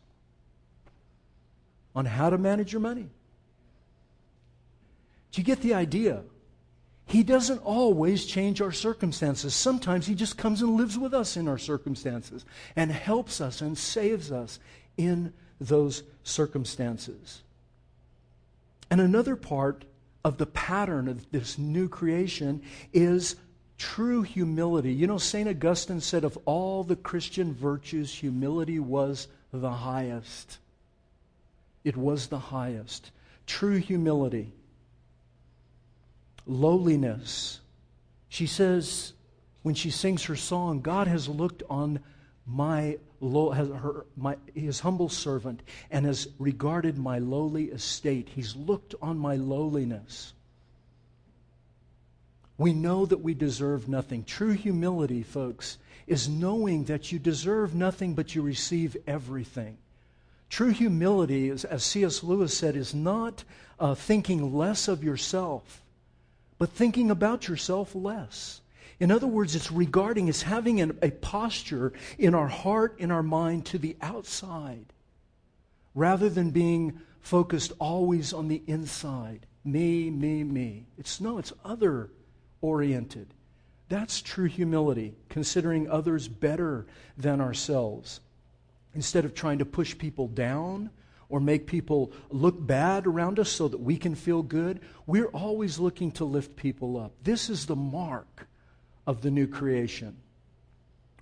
on 1.94 2.06
how 2.06 2.30
to 2.30 2.38
manage 2.38 2.72
your 2.72 2.80
money. 2.80 3.10
Do 5.30 5.40
you 5.40 5.44
get 5.44 5.60
the 5.60 5.74
idea? 5.74 6.22
He 7.12 7.22
doesn't 7.22 7.58
always 7.58 8.24
change 8.24 8.62
our 8.62 8.72
circumstances. 8.72 9.54
Sometimes 9.54 10.06
He 10.06 10.14
just 10.14 10.38
comes 10.38 10.62
and 10.62 10.78
lives 10.78 10.96
with 10.96 11.12
us 11.12 11.36
in 11.36 11.46
our 11.46 11.58
circumstances 11.58 12.46
and 12.74 12.90
helps 12.90 13.38
us 13.38 13.60
and 13.60 13.76
saves 13.76 14.32
us 14.32 14.58
in 14.96 15.34
those 15.60 16.04
circumstances. 16.24 17.42
And 18.90 18.98
another 18.98 19.36
part 19.36 19.84
of 20.24 20.38
the 20.38 20.46
pattern 20.46 21.06
of 21.06 21.30
this 21.32 21.58
new 21.58 21.86
creation 21.86 22.62
is 22.94 23.36
true 23.76 24.22
humility. 24.22 24.94
You 24.94 25.06
know, 25.06 25.18
St. 25.18 25.46
Augustine 25.46 26.00
said 26.00 26.24
of 26.24 26.38
all 26.46 26.82
the 26.82 26.96
Christian 26.96 27.52
virtues, 27.52 28.14
humility 28.14 28.78
was 28.78 29.28
the 29.52 29.70
highest. 29.70 30.56
It 31.84 31.94
was 31.94 32.28
the 32.28 32.38
highest. 32.38 33.10
True 33.46 33.76
humility 33.76 34.54
lowliness. 36.46 37.60
She 38.28 38.46
says, 38.46 39.12
when 39.62 39.74
she 39.74 39.90
sings 39.90 40.24
her 40.24 40.36
song, 40.36 40.80
God 40.80 41.06
has 41.06 41.28
looked 41.28 41.62
on 41.70 42.00
my, 42.46 42.98
low, 43.20 43.50
her, 43.50 44.06
my 44.16 44.36
his 44.54 44.80
humble 44.80 45.08
servant 45.08 45.62
and 45.90 46.04
has 46.04 46.28
regarded 46.38 46.98
my 46.98 47.18
lowly 47.18 47.66
estate. 47.66 48.28
He's 48.34 48.56
looked 48.56 48.94
on 49.00 49.18
my 49.18 49.36
lowliness. 49.36 50.32
We 52.58 52.72
know 52.72 53.06
that 53.06 53.22
we 53.22 53.34
deserve 53.34 53.88
nothing. 53.88 54.24
True 54.24 54.52
humility, 54.52 55.22
folks, 55.22 55.78
is 56.06 56.28
knowing 56.28 56.84
that 56.84 57.12
you 57.12 57.18
deserve 57.18 57.74
nothing 57.74 58.14
but 58.14 58.34
you 58.34 58.42
receive 58.42 58.96
everything. 59.06 59.78
True 60.50 60.70
humility, 60.70 61.48
is, 61.48 61.64
as 61.64 61.82
C.S. 61.82 62.22
Lewis 62.22 62.56
said, 62.56 62.76
is 62.76 62.94
not 62.94 63.44
uh, 63.80 63.94
thinking 63.94 64.54
less 64.54 64.86
of 64.86 65.02
yourself 65.02 65.81
but 66.62 66.70
thinking 66.70 67.10
about 67.10 67.48
yourself 67.48 67.92
less. 67.92 68.60
In 69.00 69.10
other 69.10 69.26
words, 69.26 69.56
it's 69.56 69.72
regarding, 69.72 70.28
it's 70.28 70.42
having 70.42 70.80
an, 70.80 70.96
a 71.02 71.10
posture 71.10 71.92
in 72.18 72.36
our 72.36 72.46
heart, 72.46 72.94
in 73.00 73.10
our 73.10 73.24
mind 73.24 73.66
to 73.66 73.78
the 73.78 73.96
outside, 74.00 74.86
rather 75.92 76.28
than 76.28 76.52
being 76.52 77.00
focused 77.20 77.72
always 77.80 78.32
on 78.32 78.46
the 78.46 78.62
inside. 78.68 79.44
Me, 79.64 80.08
me, 80.08 80.44
me. 80.44 80.86
It's 80.96 81.20
no, 81.20 81.38
it's 81.38 81.52
other 81.64 82.10
oriented. 82.60 83.34
That's 83.88 84.22
true 84.22 84.46
humility, 84.46 85.16
considering 85.30 85.90
others 85.90 86.28
better 86.28 86.86
than 87.18 87.40
ourselves. 87.40 88.20
Instead 88.94 89.24
of 89.24 89.34
trying 89.34 89.58
to 89.58 89.64
push 89.64 89.98
people 89.98 90.28
down 90.28 90.90
or 91.32 91.40
make 91.40 91.66
people 91.66 92.12
look 92.28 92.64
bad 92.64 93.06
around 93.06 93.38
us 93.38 93.48
so 93.48 93.66
that 93.66 93.80
we 93.80 93.96
can 93.96 94.14
feel 94.14 94.42
good. 94.42 94.78
We're 95.06 95.28
always 95.28 95.78
looking 95.78 96.12
to 96.12 96.26
lift 96.26 96.56
people 96.56 96.98
up. 96.98 97.12
This 97.22 97.48
is 97.48 97.64
the 97.64 97.74
mark 97.74 98.46
of 99.06 99.22
the 99.22 99.30
new 99.30 99.46
creation 99.46 100.18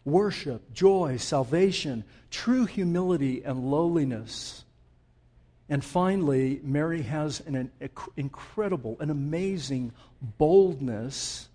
worship, 0.04 0.72
joy, 0.72 1.16
salvation, 1.16 2.02
true 2.30 2.64
humility, 2.64 3.44
and 3.44 3.70
lowliness. 3.70 4.64
And 5.68 5.84
finally, 5.84 6.60
Mary 6.64 7.02
has 7.02 7.38
an, 7.46 7.54
an 7.54 7.90
incredible, 8.16 8.96
an 8.98 9.10
amazing 9.10 9.92
boldness 10.20 11.48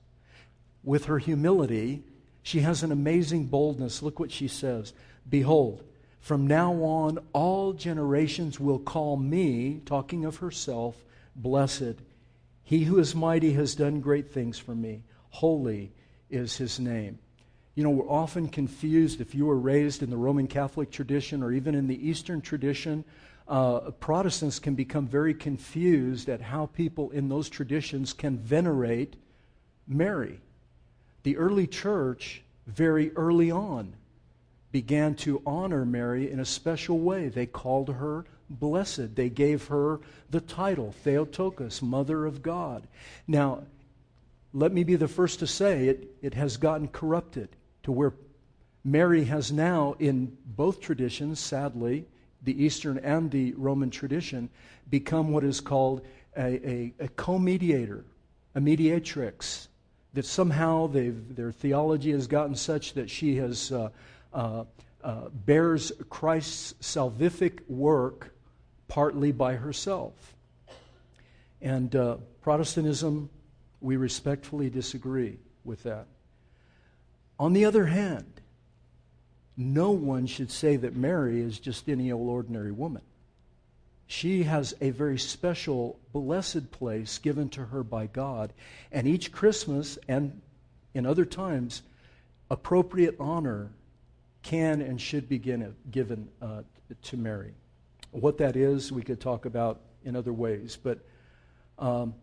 with 0.81 1.05
her 1.05 1.19
humility. 1.19 2.03
She 2.41 2.61
has 2.61 2.83
an 2.83 2.93
amazing 2.93 3.47
boldness. 3.47 4.01
Look 4.01 4.17
what 4.17 4.31
she 4.31 4.47
says 4.47 4.93
Behold, 5.29 5.83
from 6.25 6.47
now 6.47 6.73
on, 6.81 7.19
all 7.33 7.71
generations 7.71 8.59
will 8.59 8.79
call 8.79 9.15
me, 9.15 9.79
talking 9.85 10.25
of 10.25 10.37
herself, 10.37 10.95
blessed. 11.35 12.01
He 12.63 12.85
who 12.85 12.97
is 12.97 13.13
mighty 13.13 13.53
has 13.53 13.75
done 13.75 14.01
great 14.01 14.31
things 14.31 14.57
for 14.57 14.73
me. 14.73 15.03
Holy 15.29 15.91
is 16.31 16.57
his 16.57 16.79
name. 16.79 17.19
You 17.75 17.83
know, 17.83 17.91
we're 17.91 18.09
often 18.09 18.47
confused 18.47 19.21
if 19.21 19.35
you 19.35 19.45
were 19.45 19.59
raised 19.59 20.01
in 20.01 20.09
the 20.09 20.17
Roman 20.17 20.47
Catholic 20.47 20.89
tradition 20.89 21.43
or 21.43 21.51
even 21.51 21.75
in 21.75 21.85
the 21.85 22.09
Eastern 22.09 22.41
tradition. 22.41 23.05
Uh, 23.47 23.91
Protestants 23.91 24.57
can 24.57 24.73
become 24.73 25.05
very 25.05 25.35
confused 25.35 26.27
at 26.27 26.41
how 26.41 26.65
people 26.65 27.11
in 27.11 27.29
those 27.29 27.49
traditions 27.49 28.13
can 28.13 28.39
venerate 28.39 29.15
Mary. 29.87 30.39
The 31.21 31.37
early 31.37 31.67
church, 31.67 32.41
very 32.65 33.11
early 33.15 33.51
on, 33.51 33.93
began 34.75 35.15
to 35.15 35.41
honor 35.45 35.85
Mary 35.85 36.29
in 36.29 36.41
a 36.41 36.43
special 36.43 36.99
way. 36.99 37.29
They 37.29 37.45
called 37.45 37.87
her 37.87 38.25
blessed. 38.49 39.15
They 39.15 39.29
gave 39.29 39.67
her 39.67 40.01
the 40.29 40.41
title, 40.41 40.91
Theotokos, 40.91 41.81
Mother 41.81 42.25
of 42.25 42.43
God. 42.43 42.85
Now, 43.25 43.61
let 44.51 44.73
me 44.73 44.83
be 44.83 44.97
the 44.97 45.07
first 45.07 45.39
to 45.39 45.47
say 45.47 45.87
it, 45.87 46.13
it 46.21 46.33
has 46.33 46.57
gotten 46.57 46.89
corrupted 46.89 47.47
to 47.83 47.93
where 47.93 48.15
Mary 48.83 49.23
has 49.23 49.49
now, 49.49 49.95
in 49.97 50.35
both 50.45 50.81
traditions, 50.81 51.39
sadly, 51.39 52.05
the 52.43 52.61
Eastern 52.61 52.97
and 52.97 53.31
the 53.31 53.53
Roman 53.53 53.89
tradition, 53.89 54.49
become 54.89 55.31
what 55.31 55.45
is 55.45 55.61
called 55.61 56.05
a, 56.35 56.69
a, 56.69 56.93
a 56.99 57.07
co 57.07 57.39
mediator, 57.39 58.03
a 58.53 58.59
mediatrix. 58.59 59.69
That 60.15 60.25
somehow 60.25 60.87
their 60.87 61.53
theology 61.53 62.11
has 62.11 62.27
gotten 62.27 62.55
such 62.55 62.93
that 62.95 63.09
she 63.09 63.37
has. 63.37 63.71
Uh, 63.71 63.89
uh, 64.35 64.65
uh, 65.03 65.29
bears 65.29 65.91
Christ's 66.09 66.73
salvific 66.81 67.67
work 67.69 68.35
partly 68.87 69.31
by 69.31 69.55
herself. 69.55 70.35
And 71.61 71.95
uh, 71.95 72.17
Protestantism, 72.41 73.29
we 73.81 73.95
respectfully 73.95 74.69
disagree 74.69 75.39
with 75.63 75.83
that. 75.83 76.05
On 77.39 77.53
the 77.53 77.65
other 77.65 77.85
hand, 77.85 78.41
no 79.57 79.91
one 79.91 80.27
should 80.27 80.51
say 80.51 80.75
that 80.75 80.95
Mary 80.95 81.39
is 81.39 81.57
just 81.59 81.87
any 81.87 82.11
old 82.11 82.27
ordinary 82.27 82.71
woman. 82.71 83.01
She 84.07 84.43
has 84.43 84.75
a 84.81 84.91
very 84.91 85.17
special, 85.17 85.97
blessed 86.13 86.71
place 86.71 87.17
given 87.17 87.49
to 87.49 87.65
her 87.65 87.83
by 87.83 88.07
God. 88.07 88.53
And 88.91 89.07
each 89.07 89.31
Christmas 89.31 89.97
and 90.07 90.41
in 90.93 91.05
other 91.05 91.25
times, 91.25 91.81
appropriate 92.51 93.15
honor 93.19 93.71
can 94.45 94.81
and 94.81 95.01
should 95.01 95.27
be 95.27 95.39
given 95.39 96.29
uh, 96.41 96.61
to 97.01 97.17
Mary. 97.17 97.53
What 98.11 98.37
that 98.37 98.55
is, 98.55 98.91
we 98.91 99.01
could 99.01 99.19
talk 99.19 99.45
about 99.45 99.81
in 100.05 100.15
other 100.15 100.31
ways. 100.31 100.77
But 100.81 100.99
um, 101.79 102.13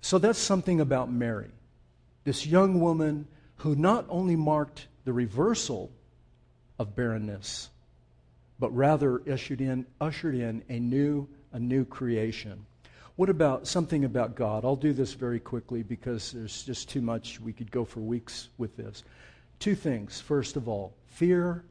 so 0.00 0.18
that's 0.18 0.38
something 0.38 0.80
about 0.80 1.10
Mary, 1.10 1.50
this 2.22 2.46
young 2.46 2.80
woman 2.80 3.26
who 3.56 3.74
not 3.74 4.06
only 4.08 4.36
marked 4.36 4.86
the 5.04 5.12
reversal 5.12 5.90
of 6.78 6.94
barrenness, 6.94 7.70
but 8.58 8.74
rather 8.74 9.20
ushered 9.30 9.60
in, 9.60 9.84
ushered 10.00 10.34
in 10.34 10.62
a 10.68 10.78
new, 10.78 11.28
a 11.52 11.58
new 11.58 11.84
creation. 11.84 12.64
What 13.16 13.30
about 13.30 13.66
something 13.66 14.04
about 14.04 14.36
God? 14.36 14.64
I'll 14.64 14.76
do 14.76 14.92
this 14.92 15.12
very 15.12 15.40
quickly 15.40 15.82
because 15.82 16.32
there's 16.32 16.62
just 16.62 16.88
too 16.88 17.00
much. 17.00 17.40
We 17.40 17.52
could 17.52 17.70
go 17.70 17.84
for 17.84 18.00
weeks 18.00 18.48
with 18.58 18.76
this. 18.76 19.04
Two 19.58 19.74
things. 19.74 20.20
First 20.20 20.56
of 20.56 20.68
all, 20.68 20.94
fear 21.06 21.64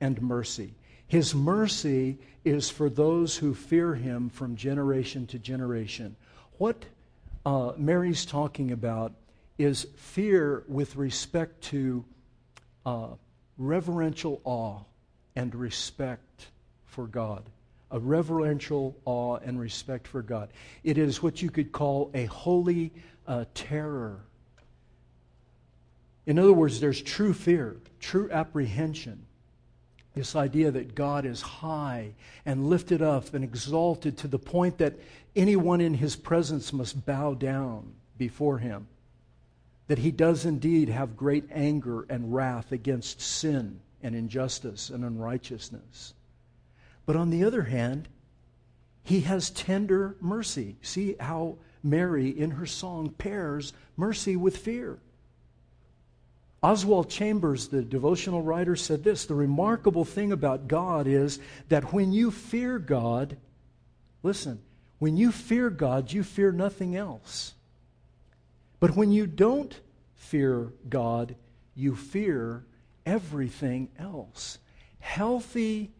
and 0.00 0.20
mercy. 0.20 0.74
His 1.06 1.34
mercy 1.34 2.18
is 2.44 2.68
for 2.68 2.88
those 2.88 3.36
who 3.36 3.54
fear 3.54 3.94
him 3.94 4.28
from 4.28 4.56
generation 4.56 5.26
to 5.28 5.38
generation. 5.38 6.16
What 6.58 6.84
uh, 7.44 7.72
Mary's 7.76 8.26
talking 8.26 8.72
about 8.72 9.12
is 9.58 9.86
fear 9.96 10.64
with 10.68 10.96
respect 10.96 11.62
to 11.64 12.04
uh, 12.84 13.08
reverential 13.56 14.40
awe 14.44 14.80
and 15.34 15.54
respect 15.54 16.48
for 16.84 17.06
God. 17.06 17.44
A 17.92 18.00
reverential 18.00 18.96
awe 19.04 19.36
and 19.36 19.60
respect 19.60 20.08
for 20.08 20.22
God. 20.22 20.50
It 20.82 20.98
is 20.98 21.22
what 21.22 21.40
you 21.40 21.50
could 21.50 21.72
call 21.72 22.10
a 22.14 22.24
holy 22.26 22.92
uh, 23.26 23.44
terror. 23.54 24.25
In 26.26 26.38
other 26.38 26.52
words, 26.52 26.80
there's 26.80 27.00
true 27.00 27.32
fear, 27.32 27.76
true 28.00 28.28
apprehension. 28.30 29.24
This 30.14 30.34
idea 30.34 30.70
that 30.72 30.94
God 30.94 31.24
is 31.24 31.40
high 31.40 32.14
and 32.44 32.68
lifted 32.68 33.00
up 33.00 33.32
and 33.32 33.44
exalted 33.44 34.18
to 34.18 34.28
the 34.28 34.38
point 34.38 34.78
that 34.78 34.98
anyone 35.36 35.80
in 35.80 35.94
his 35.94 36.16
presence 36.16 36.72
must 36.72 37.06
bow 37.06 37.34
down 37.34 37.92
before 38.18 38.58
him. 38.58 38.88
That 39.88 39.98
he 39.98 40.10
does 40.10 40.44
indeed 40.44 40.88
have 40.88 41.16
great 41.16 41.44
anger 41.52 42.06
and 42.08 42.34
wrath 42.34 42.72
against 42.72 43.20
sin 43.20 43.80
and 44.02 44.16
injustice 44.16 44.90
and 44.90 45.04
unrighteousness. 45.04 46.14
But 47.04 47.14
on 47.14 47.30
the 47.30 47.44
other 47.44 47.62
hand, 47.62 48.08
he 49.04 49.20
has 49.20 49.50
tender 49.50 50.16
mercy. 50.20 50.76
See 50.82 51.14
how 51.20 51.58
Mary, 51.84 52.30
in 52.30 52.52
her 52.52 52.66
song, 52.66 53.10
pairs 53.10 53.72
mercy 53.96 54.34
with 54.34 54.56
fear. 54.56 54.98
Oswald 56.66 57.08
Chambers, 57.08 57.68
the 57.68 57.80
devotional 57.80 58.42
writer, 58.42 58.74
said 58.74 59.04
this 59.04 59.24
The 59.24 59.36
remarkable 59.36 60.04
thing 60.04 60.32
about 60.32 60.66
God 60.66 61.06
is 61.06 61.38
that 61.68 61.92
when 61.92 62.12
you 62.12 62.32
fear 62.32 62.80
God, 62.80 63.36
listen, 64.24 64.60
when 64.98 65.16
you 65.16 65.30
fear 65.30 65.70
God, 65.70 66.10
you 66.10 66.24
fear 66.24 66.50
nothing 66.50 66.96
else. 66.96 67.54
But 68.80 68.96
when 68.96 69.12
you 69.12 69.28
don't 69.28 69.78
fear 70.16 70.72
God, 70.88 71.36
you 71.76 71.94
fear 71.94 72.64
everything 73.06 73.88
else. 73.96 74.58
Healthy, 74.98 75.92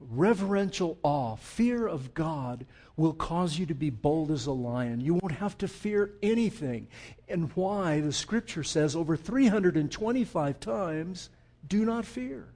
reverential 0.00 0.96
awe, 1.02 1.36
fear 1.36 1.86
of 1.86 2.14
God, 2.14 2.64
will 2.98 3.14
cause 3.14 3.56
you 3.56 3.64
to 3.64 3.74
be 3.74 3.90
bold 3.90 4.30
as 4.32 4.46
a 4.46 4.52
lion. 4.52 5.00
You 5.00 5.14
won't 5.14 5.36
have 5.36 5.56
to 5.58 5.68
fear 5.68 6.10
anything. 6.20 6.88
And 7.28 7.50
why? 7.54 8.00
The 8.00 8.12
scripture 8.12 8.64
says 8.64 8.96
over 8.96 9.16
325 9.16 10.60
times 10.60 11.30
do 11.66 11.84
not 11.84 12.04
fear. 12.04 12.48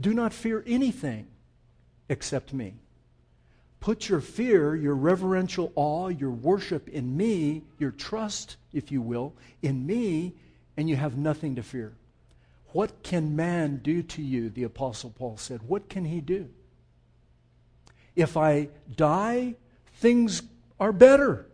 Do 0.00 0.14
not 0.14 0.32
fear 0.32 0.64
anything 0.66 1.26
except 2.08 2.54
me. 2.54 2.74
Put 3.80 4.08
your 4.08 4.20
fear, 4.20 4.74
your 4.74 4.94
reverential 4.94 5.72
awe, 5.74 6.08
your 6.08 6.30
worship 6.30 6.88
in 6.88 7.16
me, 7.16 7.64
your 7.78 7.90
trust, 7.90 8.56
if 8.72 8.90
you 8.90 9.02
will, 9.02 9.34
in 9.62 9.86
me, 9.86 10.34
and 10.76 10.88
you 10.88 10.96
have 10.96 11.18
nothing 11.18 11.56
to 11.56 11.62
fear. 11.62 11.92
What 12.68 13.02
can 13.02 13.36
man 13.36 13.80
do 13.82 14.02
to 14.02 14.22
you? 14.22 14.48
The 14.48 14.64
Apostle 14.64 15.10
Paul 15.10 15.36
said. 15.36 15.62
What 15.62 15.90
can 15.90 16.06
he 16.06 16.22
do? 16.22 16.48
If 18.16 18.36
I 18.36 18.68
die, 18.94 19.54
things 19.94 20.42
are 20.80 20.92
better. 20.92 21.46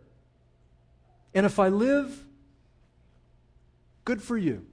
And 1.33 1.45
if 1.45 1.59
I 1.59 1.67
live, 1.67 2.25
good 4.05 4.21
for 4.21 4.37
you. 4.37 4.65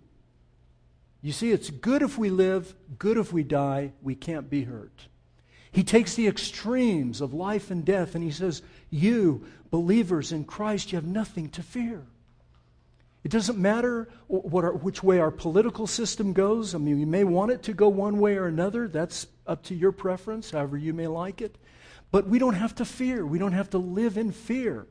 You 1.22 1.32
see, 1.32 1.50
it's 1.50 1.68
good 1.68 2.02
if 2.02 2.16
we 2.16 2.30
live, 2.30 2.74
good 2.98 3.18
if 3.18 3.32
we 3.32 3.42
die. 3.42 3.92
We 4.02 4.14
can't 4.14 4.48
be 4.48 4.64
hurt. 4.64 5.08
He 5.72 5.84
takes 5.84 6.14
the 6.14 6.26
extremes 6.26 7.20
of 7.20 7.34
life 7.34 7.70
and 7.70 7.84
death 7.84 8.14
and 8.14 8.24
he 8.24 8.30
says, 8.30 8.62
You, 8.88 9.46
believers 9.70 10.32
in 10.32 10.44
Christ, 10.44 10.92
you 10.92 10.96
have 10.96 11.06
nothing 11.06 11.48
to 11.50 11.62
fear. 11.62 12.06
It 13.22 13.30
doesn't 13.30 13.58
matter 13.58 14.08
our, 14.28 14.72
which 14.72 15.02
way 15.02 15.18
our 15.18 15.30
political 15.30 15.86
system 15.86 16.32
goes. 16.32 16.74
I 16.74 16.78
mean, 16.78 16.98
you 16.98 17.06
may 17.06 17.24
want 17.24 17.50
it 17.50 17.62
to 17.64 17.74
go 17.74 17.88
one 17.88 18.18
way 18.18 18.36
or 18.36 18.46
another. 18.46 18.88
That's 18.88 19.26
up 19.46 19.62
to 19.64 19.74
your 19.74 19.92
preference, 19.92 20.52
however 20.52 20.78
you 20.78 20.94
may 20.94 21.06
like 21.06 21.42
it. 21.42 21.56
But 22.10 22.26
we 22.26 22.38
don't 22.38 22.54
have 22.54 22.74
to 22.76 22.84
fear. 22.84 23.26
We 23.26 23.38
don't 23.38 23.52
have 23.52 23.70
to 23.70 23.78
live 23.78 24.16
in 24.16 24.32
fear. 24.32 24.86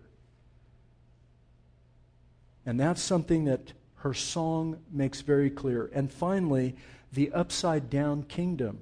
And 2.66 2.80
that's 2.80 3.02
something 3.02 3.46
that 3.46 3.74
her 3.96 4.14
song 4.14 4.78
makes 4.92 5.22
very 5.22 5.50
clear. 5.50 5.90
And 5.94 6.12
finally, 6.12 6.76
the 7.12 7.32
upside 7.32 7.90
down 7.90 8.24
kingdom. 8.24 8.82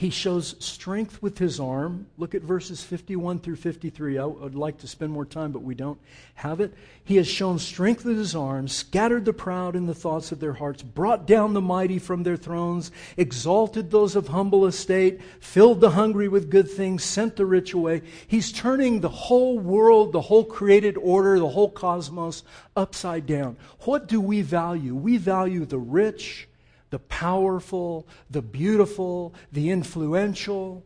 He 0.00 0.08
shows 0.08 0.56
strength 0.60 1.20
with 1.20 1.36
his 1.36 1.60
arm. 1.60 2.06
Look 2.16 2.34
at 2.34 2.40
verses 2.40 2.82
51 2.82 3.40
through 3.40 3.56
53. 3.56 4.16
I 4.16 4.24
would 4.24 4.54
like 4.54 4.78
to 4.78 4.88
spend 4.88 5.12
more 5.12 5.26
time, 5.26 5.52
but 5.52 5.62
we 5.62 5.74
don't 5.74 6.00
have 6.36 6.62
it. 6.62 6.72
He 7.04 7.16
has 7.16 7.28
shown 7.28 7.58
strength 7.58 8.06
with 8.06 8.16
his 8.16 8.34
arm, 8.34 8.66
scattered 8.66 9.26
the 9.26 9.34
proud 9.34 9.76
in 9.76 9.84
the 9.84 9.94
thoughts 9.94 10.32
of 10.32 10.40
their 10.40 10.54
hearts, 10.54 10.82
brought 10.82 11.26
down 11.26 11.52
the 11.52 11.60
mighty 11.60 11.98
from 11.98 12.22
their 12.22 12.38
thrones, 12.38 12.90
exalted 13.18 13.90
those 13.90 14.16
of 14.16 14.28
humble 14.28 14.64
estate, 14.64 15.20
filled 15.38 15.82
the 15.82 15.90
hungry 15.90 16.28
with 16.28 16.48
good 16.48 16.70
things, 16.70 17.04
sent 17.04 17.36
the 17.36 17.44
rich 17.44 17.74
away. 17.74 18.00
He's 18.26 18.52
turning 18.52 19.00
the 19.00 19.10
whole 19.10 19.58
world, 19.58 20.12
the 20.12 20.22
whole 20.22 20.46
created 20.46 20.96
order, 20.96 21.38
the 21.38 21.50
whole 21.50 21.70
cosmos 21.70 22.42
upside 22.74 23.26
down. 23.26 23.58
What 23.80 24.08
do 24.08 24.18
we 24.18 24.40
value? 24.40 24.94
We 24.94 25.18
value 25.18 25.66
the 25.66 25.78
rich 25.78 26.48
the 26.90 26.98
powerful, 26.98 28.06
the 28.30 28.42
beautiful, 28.42 29.34
the 29.52 29.70
influential, 29.70 30.84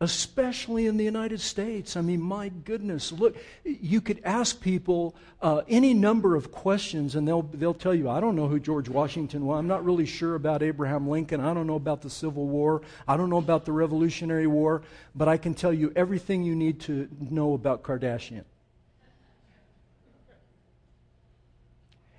especially 0.00 0.86
in 0.86 0.96
the 0.96 1.04
United 1.04 1.40
States. 1.40 1.96
I 1.96 2.02
mean, 2.02 2.20
my 2.20 2.50
goodness, 2.50 3.10
look, 3.10 3.36
you 3.64 4.00
could 4.00 4.20
ask 4.24 4.60
people 4.60 5.16
uh, 5.42 5.62
any 5.68 5.92
number 5.92 6.36
of 6.36 6.52
questions, 6.52 7.16
and 7.16 7.26
they'll, 7.26 7.42
they'll 7.42 7.74
tell 7.74 7.94
you, 7.94 8.08
I 8.08 8.20
don't 8.20 8.36
know 8.36 8.46
who 8.46 8.60
George 8.60 8.88
Washington 8.88 9.44
was. 9.44 9.58
I'm 9.58 9.66
not 9.66 9.84
really 9.84 10.06
sure 10.06 10.36
about 10.36 10.62
Abraham 10.62 11.08
Lincoln. 11.08 11.40
I 11.40 11.52
don't 11.52 11.66
know 11.66 11.74
about 11.74 12.02
the 12.02 12.10
Civil 12.10 12.46
War. 12.46 12.82
I 13.08 13.16
don't 13.16 13.28
know 13.28 13.38
about 13.38 13.64
the 13.64 13.72
Revolutionary 13.72 14.46
War, 14.46 14.82
but 15.16 15.26
I 15.26 15.36
can 15.36 15.54
tell 15.54 15.72
you 15.72 15.92
everything 15.96 16.44
you 16.44 16.54
need 16.54 16.80
to 16.82 17.08
know 17.18 17.54
about 17.54 17.82
Kardashian. 17.82 18.44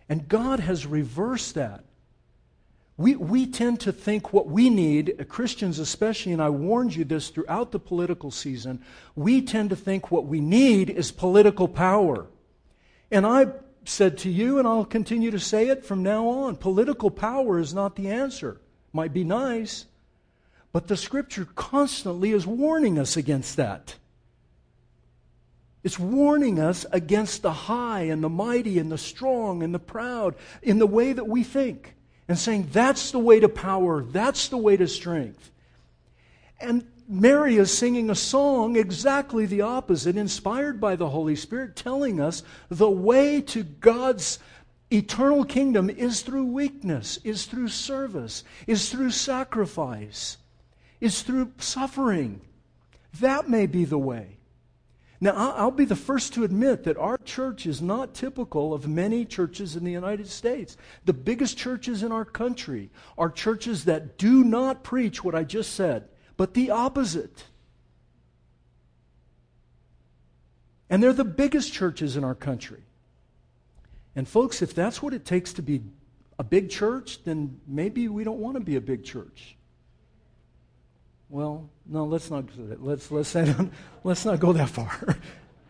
And 0.10 0.28
God 0.28 0.60
has 0.60 0.86
reversed 0.86 1.56
that. 1.56 1.84
We, 3.00 3.16
we 3.16 3.46
tend 3.46 3.80
to 3.82 3.94
think 3.94 4.34
what 4.34 4.48
we 4.48 4.70
need, 4.70 5.26
Christians 5.30 5.80
especially, 5.80 6.34
and 6.34 6.42
I 6.42 6.50
warned 6.50 6.94
you 6.94 7.06
this 7.06 7.30
throughout 7.30 7.72
the 7.72 7.80
political 7.80 8.30
season, 8.30 8.84
we 9.16 9.42
tend 9.42 9.70
to 9.70 9.78
think 9.78 10.12
what 10.12 10.26
we 10.26 10.42
need 10.42 10.90
is 10.90 11.10
political 11.10 11.70
power. 11.70 12.28
And 13.10 13.26
I 13.26 13.54
said 13.86 14.18
to 14.18 14.30
you, 14.30 14.60
and 14.60 14.68
I'll 14.68 14.84
continue 14.84 15.32
to 15.32 15.40
say 15.40 15.70
it 15.70 15.86
from 15.86 16.04
now 16.04 16.28
on 16.28 16.58
political 16.58 17.10
power 17.10 17.58
is 17.58 17.74
not 17.74 17.96
the 17.96 18.10
answer. 18.10 18.60
Might 18.92 19.14
be 19.14 19.24
nice, 19.24 19.86
but 20.74 20.90
the 20.90 20.98
scripture 20.98 21.48
constantly 21.56 22.34
is 22.34 22.46
warning 22.46 23.00
us 23.00 23.16
against 23.16 23.56
that. 23.56 23.96
It's 25.84 25.98
warning 25.98 26.60
us 26.60 26.86
against 26.92 27.44
the 27.44 27.54
high 27.54 28.02
and 28.02 28.22
the 28.22 28.28
mighty 28.28 28.78
and 28.78 28.92
the 28.92 28.98
strong 28.98 29.64
and 29.64 29.74
the 29.74 29.80
proud 29.80 30.36
in 30.62 30.80
the 30.80 30.86
way 30.86 31.14
that 31.14 31.30
we 31.30 31.46
think 31.46 31.96
and 32.30 32.38
saying 32.38 32.70
that's 32.72 33.12
the 33.12 33.20
way 33.20 33.40
to 33.40 33.50
power, 33.50 34.04
that's 34.04 34.48
the 34.48 34.58
way 34.58 34.78
to 34.78 34.88
strength. 34.88 35.52
And 36.62 36.86
Mary 37.08 37.58
is 37.58 37.76
singing 37.76 38.12
a 38.12 38.16
song 38.16 38.76
exactly 38.76 39.48
the 39.48 39.62
opposite, 39.62 40.16
inspired 40.16 40.80
by 40.80 40.96
the 40.96 41.10
Holy 41.10 41.36
Spirit, 41.36 41.76
telling 41.76 42.22
us 42.22 42.44
the 42.70 42.90
way 42.90 43.42
to 43.42 43.64
God's 43.64 44.38
eternal 44.92 45.44
kingdom 45.44 45.90
is 45.90 46.22
through 46.22 46.46
weakness, 46.46 47.18
is 47.24 47.48
through 47.48 47.70
service, 47.70 48.44
is 48.68 48.92
through 48.92 49.10
sacrifice, 49.10 50.38
is 51.02 51.24
through 51.24 51.52
suffering. 51.58 52.42
That 53.22 53.50
may 53.50 53.66
be 53.66 53.86
the 53.86 53.98
way. 53.98 54.38
Now, 55.22 55.54
I'll 55.58 55.72
be 55.72 55.86
the 55.86 55.98
first 55.98 56.34
to 56.36 56.46
admit 56.46 56.86
that 56.86 56.96
our 56.98 57.18
church 57.18 57.66
is 57.66 57.82
not 57.82 58.14
typical 58.14 58.74
of 58.74 58.88
many 58.88 59.26
churches 59.26 59.76
in 59.76 59.84
the 59.84 59.92
United 59.92 60.28
States. 60.28 60.78
The 61.04 61.14
biggest 61.14 61.58
churches 61.58 62.04
in 62.04 62.12
our 62.14 62.24
country 62.24 62.90
are 63.18 63.30
churches 63.30 63.84
that 63.86 64.18
do 64.18 64.46
not 64.46 64.84
preach 64.84 65.22
what 65.22 65.36
I 65.36 65.44
just 65.44 65.74
said, 65.74 66.08
but 66.38 66.54
the 66.54 66.72
opposite. 66.72 67.44
And 70.90 71.04
they're 71.04 71.12
the 71.12 71.26
biggest 71.26 71.74
churches 71.74 72.16
in 72.16 72.24
our 72.24 72.36
country. 72.36 72.82
And, 74.16 74.26
folks, 74.26 74.62
if 74.62 74.74
that's 74.74 75.02
what 75.02 75.14
it 75.14 75.26
takes 75.26 75.52
to 75.54 75.62
be 75.62 75.82
a 76.40 76.44
big 76.46 76.70
church, 76.70 77.24
then 77.26 77.60
maybe 77.68 78.08
we 78.08 78.24
don't 78.24 78.40
want 78.40 78.56
to 78.56 78.62
be 78.62 78.78
a 78.78 78.82
big 78.82 79.04
church. 79.04 79.58
Well, 81.28 81.70
no, 81.90 82.06
let's 82.06 82.30
not 82.30 82.46
let's 82.80 83.10
let's 83.10 83.36
let's 84.04 84.26
not 84.26 84.40
go 84.40 84.54
that 84.54 84.70
far. 84.70 85.18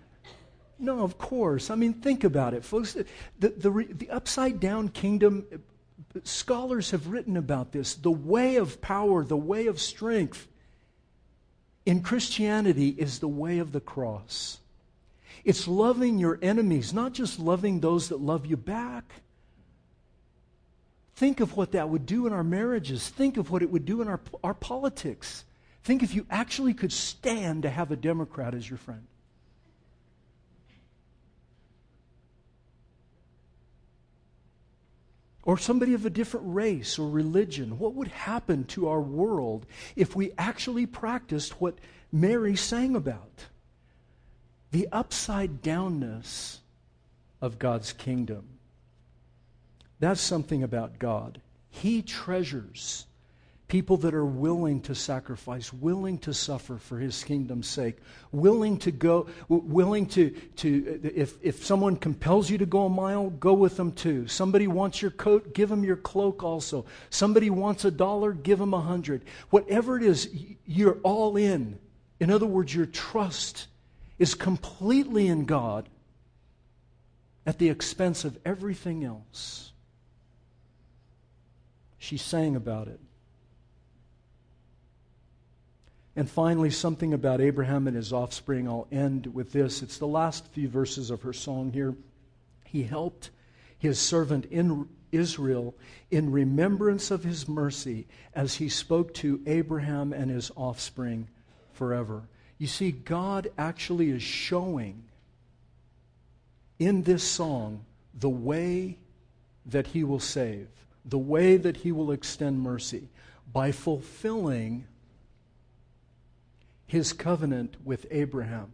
no, 0.79 1.01
of 1.01 1.17
course. 1.17 1.69
I 1.69 1.75
mean, 1.75 1.93
think 1.93 2.25
about 2.25 2.53
it, 2.53 2.65
folks. 2.65 2.93
The, 3.39 3.49
the, 3.49 3.87
the 3.89 4.09
upside 4.09 4.59
down 4.59 4.89
kingdom, 4.89 5.45
scholars 6.23 6.91
have 6.91 7.07
written 7.07 7.37
about 7.37 7.71
this. 7.71 7.95
The 7.95 8.11
way 8.11 8.57
of 8.57 8.81
power, 8.81 9.23
the 9.23 9.37
way 9.37 9.67
of 9.67 9.79
strength 9.79 10.47
in 11.85 12.01
Christianity 12.01 12.89
is 12.89 13.19
the 13.19 13.27
way 13.27 13.59
of 13.59 13.71
the 13.71 13.79
cross. 13.79 14.59
It's 15.45 15.69
loving 15.69 16.19
your 16.19 16.37
enemies, 16.41 16.93
not 16.93 17.13
just 17.13 17.39
loving 17.39 17.79
those 17.79 18.09
that 18.09 18.19
love 18.19 18.45
you 18.45 18.57
back. 18.57 19.21
Think 21.15 21.39
of 21.39 21.55
what 21.55 21.71
that 21.71 21.89
would 21.89 22.05
do 22.05 22.27
in 22.27 22.33
our 22.33 22.43
marriages. 22.43 23.07
Think 23.07 23.37
of 23.37 23.51
what 23.51 23.61
it 23.61 23.71
would 23.71 23.85
do 23.85 24.01
in 24.01 24.09
our, 24.09 24.19
our 24.43 24.53
politics. 24.53 25.45
Think 25.83 26.03
if 26.03 26.13
you 26.13 26.25
actually 26.29 26.73
could 26.73 26.91
stand 26.91 27.63
to 27.63 27.69
have 27.69 27.91
a 27.91 27.95
Democrat 27.95 28.53
as 28.53 28.69
your 28.69 28.77
friend. 28.77 29.05
Or 35.43 35.57
somebody 35.57 35.93
of 35.93 36.05
a 36.05 36.11
different 36.11 36.45
race 36.53 36.99
or 36.99 37.09
religion. 37.09 37.79
What 37.79 37.95
would 37.95 38.09
happen 38.09 38.65
to 38.65 38.87
our 38.89 39.01
world 39.01 39.65
if 39.95 40.15
we 40.15 40.31
actually 40.37 40.85
practiced 40.85 41.59
what 41.59 41.79
Mary 42.11 42.55
sang 42.55 42.95
about? 42.95 43.45
The 44.71 44.87
upside 44.91 45.63
downness 45.63 46.59
of 47.41 47.57
God's 47.57 47.93
kingdom. 47.93 48.43
That's 49.99 50.21
something 50.21 50.61
about 50.61 50.99
God. 50.99 51.41
He 51.71 52.01
treasures 52.01 53.05
People 53.69 53.97
that 53.97 54.15
are 54.15 54.25
willing 54.25 54.81
to 54.81 54.95
sacrifice, 54.95 55.71
willing 55.71 56.17
to 56.17 56.33
suffer 56.33 56.77
for 56.77 56.97
his 56.97 57.23
kingdom's 57.23 57.67
sake, 57.67 57.97
willing 58.31 58.79
to 58.79 58.91
go, 58.91 59.27
willing 59.47 60.07
to, 60.07 60.31
to 60.57 60.99
if, 61.15 61.35
if 61.43 61.63
someone 61.63 61.95
compels 61.95 62.49
you 62.49 62.57
to 62.57 62.65
go 62.65 62.85
a 62.85 62.89
mile, 62.89 63.29
go 63.29 63.53
with 63.53 63.77
them 63.77 63.91
too. 63.91 64.27
Somebody 64.27 64.65
wants 64.65 65.03
your 65.03 65.11
coat, 65.11 65.53
give 65.53 65.69
them 65.69 65.83
your 65.83 65.97
cloak 65.97 66.43
also. 66.43 66.85
Somebody 67.11 67.51
wants 67.51 67.85
a 67.85 67.91
dollar, 67.91 68.33
give 68.33 68.57
them 68.57 68.73
a 68.73 68.81
hundred. 68.81 69.23
Whatever 69.51 69.97
it 69.97 70.03
is, 70.03 70.29
you're 70.65 70.97
all 71.03 71.37
in. 71.37 71.77
In 72.19 72.31
other 72.31 72.47
words, 72.47 72.73
your 72.73 72.87
trust 72.87 73.67
is 74.17 74.33
completely 74.33 75.27
in 75.27 75.45
God 75.45 75.87
at 77.45 77.59
the 77.59 77.69
expense 77.69 78.25
of 78.25 78.35
everything 78.43 79.03
else. 79.03 79.73
She 81.99 82.17
sang 82.17 82.55
about 82.55 82.87
it. 82.87 82.99
And 86.19 86.29
finally, 86.29 86.69
something 86.69 87.13
about 87.13 87.39
Abraham 87.39 87.87
and 87.87 87.95
his 87.95 88.11
offspring. 88.11 88.67
I'll 88.67 88.89
end 88.91 89.33
with 89.33 89.53
this. 89.53 89.81
It's 89.81 89.99
the 89.99 90.05
last 90.05 90.45
few 90.47 90.67
verses 90.67 91.11
of 91.11 91.21
her 91.21 91.31
song 91.31 91.71
here. 91.71 91.95
He 92.65 92.83
helped 92.83 93.29
his 93.77 93.99
servant 93.99 94.43
in 94.51 94.89
Israel 95.13 95.75
in 96.11 96.33
remembrance 96.33 97.09
of 97.09 97.23
his 97.23 97.47
mercy 97.47 98.05
as 98.35 98.55
he 98.55 98.67
spoke 98.67 99.13
to 99.13 99.39
Abraham 99.47 100.11
and 100.11 100.29
his 100.29 100.51
offspring 100.57 101.29
forever. 101.71 102.23
You 102.57 102.67
see, 102.67 102.91
God 102.91 103.49
actually 103.57 104.09
is 104.09 104.21
showing 104.21 105.05
in 106.79 107.03
this 107.03 107.23
song 107.23 107.85
the 108.13 108.27
way 108.27 108.97
that 109.67 109.87
he 109.87 110.03
will 110.03 110.19
save, 110.19 110.67
the 111.05 111.17
way 111.17 111.55
that 111.55 111.77
he 111.77 111.93
will 111.93 112.11
extend 112.11 112.59
mercy 112.59 113.07
by 113.53 113.71
fulfilling 113.71 114.85
his 116.89 117.13
covenant 117.13 117.75
with 117.85 118.07
Abraham. 118.09 118.71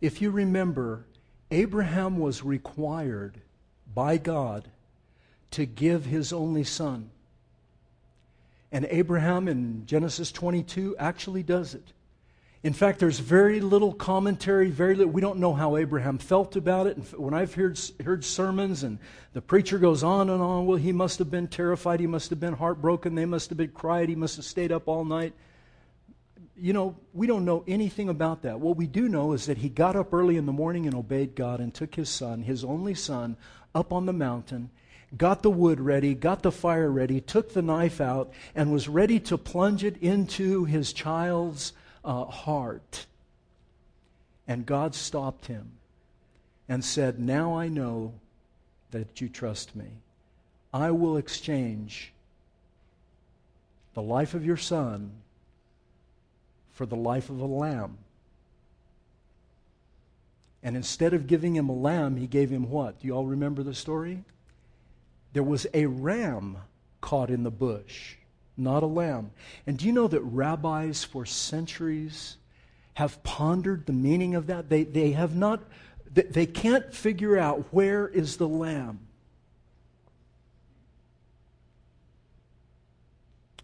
If 0.00 0.20
you 0.20 0.30
remember, 0.30 1.06
Abraham 1.50 2.18
was 2.18 2.42
required 2.42 3.40
by 3.94 4.18
God 4.18 4.68
to 5.52 5.64
give 5.64 6.04
his 6.04 6.32
only 6.32 6.64
son. 6.64 7.10
And 8.72 8.84
Abraham 8.90 9.46
in 9.46 9.86
Genesis 9.86 10.32
22 10.32 10.96
actually 10.98 11.44
does 11.44 11.74
it. 11.74 11.92
In 12.64 12.72
fact, 12.72 12.98
there's 12.98 13.20
very 13.20 13.60
little 13.60 13.92
commentary, 13.92 14.70
very 14.70 14.96
little, 14.96 15.12
we 15.12 15.20
don't 15.20 15.38
know 15.38 15.54
how 15.54 15.76
Abraham 15.76 16.18
felt 16.18 16.56
about 16.56 16.88
it. 16.88 16.96
And 16.96 17.06
when 17.10 17.32
I've 17.32 17.54
heard, 17.54 17.78
heard 18.04 18.24
sermons 18.24 18.82
and 18.82 18.98
the 19.34 19.40
preacher 19.40 19.78
goes 19.78 20.02
on 20.02 20.30
and 20.30 20.42
on, 20.42 20.66
well, 20.66 20.76
he 20.76 20.90
must 20.90 21.20
have 21.20 21.30
been 21.30 21.46
terrified, 21.46 22.00
he 22.00 22.08
must 22.08 22.28
have 22.30 22.40
been 22.40 22.54
heartbroken, 22.54 23.14
they 23.14 23.24
must 23.24 23.50
have 23.50 23.56
been 23.56 23.70
cried, 23.70 24.08
he 24.08 24.16
must 24.16 24.34
have 24.34 24.44
stayed 24.44 24.72
up 24.72 24.88
all 24.88 25.04
night 25.04 25.32
you 26.58 26.72
know, 26.72 26.96
we 27.12 27.26
don't 27.26 27.44
know 27.44 27.64
anything 27.66 28.08
about 28.08 28.42
that. 28.42 28.60
What 28.60 28.76
we 28.76 28.86
do 28.86 29.08
know 29.08 29.32
is 29.32 29.46
that 29.46 29.58
he 29.58 29.68
got 29.68 29.96
up 29.96 30.12
early 30.12 30.36
in 30.36 30.46
the 30.46 30.52
morning 30.52 30.86
and 30.86 30.94
obeyed 30.94 31.34
God 31.34 31.60
and 31.60 31.72
took 31.72 31.94
his 31.94 32.08
son, 32.08 32.42
his 32.42 32.64
only 32.64 32.94
son, 32.94 33.36
up 33.74 33.92
on 33.92 34.06
the 34.06 34.12
mountain, 34.12 34.70
got 35.16 35.42
the 35.42 35.50
wood 35.50 35.80
ready, 35.80 36.14
got 36.14 36.42
the 36.42 36.52
fire 36.52 36.90
ready, 36.90 37.20
took 37.20 37.52
the 37.52 37.62
knife 37.62 38.00
out, 38.00 38.32
and 38.54 38.72
was 38.72 38.88
ready 38.88 39.20
to 39.20 39.36
plunge 39.36 39.84
it 39.84 39.98
into 39.98 40.64
his 40.64 40.92
child's 40.92 41.74
uh, 42.04 42.24
heart. 42.24 43.06
And 44.48 44.64
God 44.64 44.94
stopped 44.94 45.46
him 45.46 45.72
and 46.68 46.84
said, 46.84 47.18
Now 47.18 47.58
I 47.58 47.68
know 47.68 48.14
that 48.92 49.20
you 49.20 49.28
trust 49.28 49.76
me. 49.76 49.88
I 50.72 50.90
will 50.90 51.16
exchange 51.16 52.12
the 53.94 54.02
life 54.02 54.34
of 54.34 54.44
your 54.44 54.56
son 54.56 55.10
for 56.76 56.86
the 56.86 56.94
life 56.94 57.30
of 57.30 57.40
a 57.40 57.46
lamb. 57.46 57.96
And 60.62 60.76
instead 60.76 61.14
of 61.14 61.26
giving 61.26 61.56
him 61.56 61.70
a 61.70 61.74
lamb, 61.74 62.16
he 62.16 62.26
gave 62.26 62.50
him 62.50 62.70
what? 62.70 63.00
Do 63.00 63.06
you 63.06 63.14
all 63.14 63.24
remember 63.24 63.62
the 63.62 63.74
story? 63.74 64.24
There 65.32 65.42
was 65.42 65.66
a 65.72 65.86
ram 65.86 66.58
caught 67.00 67.30
in 67.30 67.44
the 67.44 67.50
bush, 67.50 68.16
not 68.58 68.82
a 68.82 68.86
lamb. 68.86 69.30
And 69.66 69.78
do 69.78 69.86
you 69.86 69.92
know 69.92 70.06
that 70.06 70.20
rabbis 70.20 71.02
for 71.02 71.24
centuries 71.24 72.36
have 72.94 73.22
pondered 73.22 73.86
the 73.86 73.92
meaning 73.94 74.34
of 74.34 74.48
that? 74.48 74.68
They, 74.68 74.84
they 74.84 75.12
have 75.12 75.34
not, 75.34 75.62
they 76.12 76.46
can't 76.46 76.92
figure 76.92 77.38
out 77.38 77.64
where 77.70 78.06
is 78.06 78.36
the 78.36 78.48
lamb. 78.48 79.00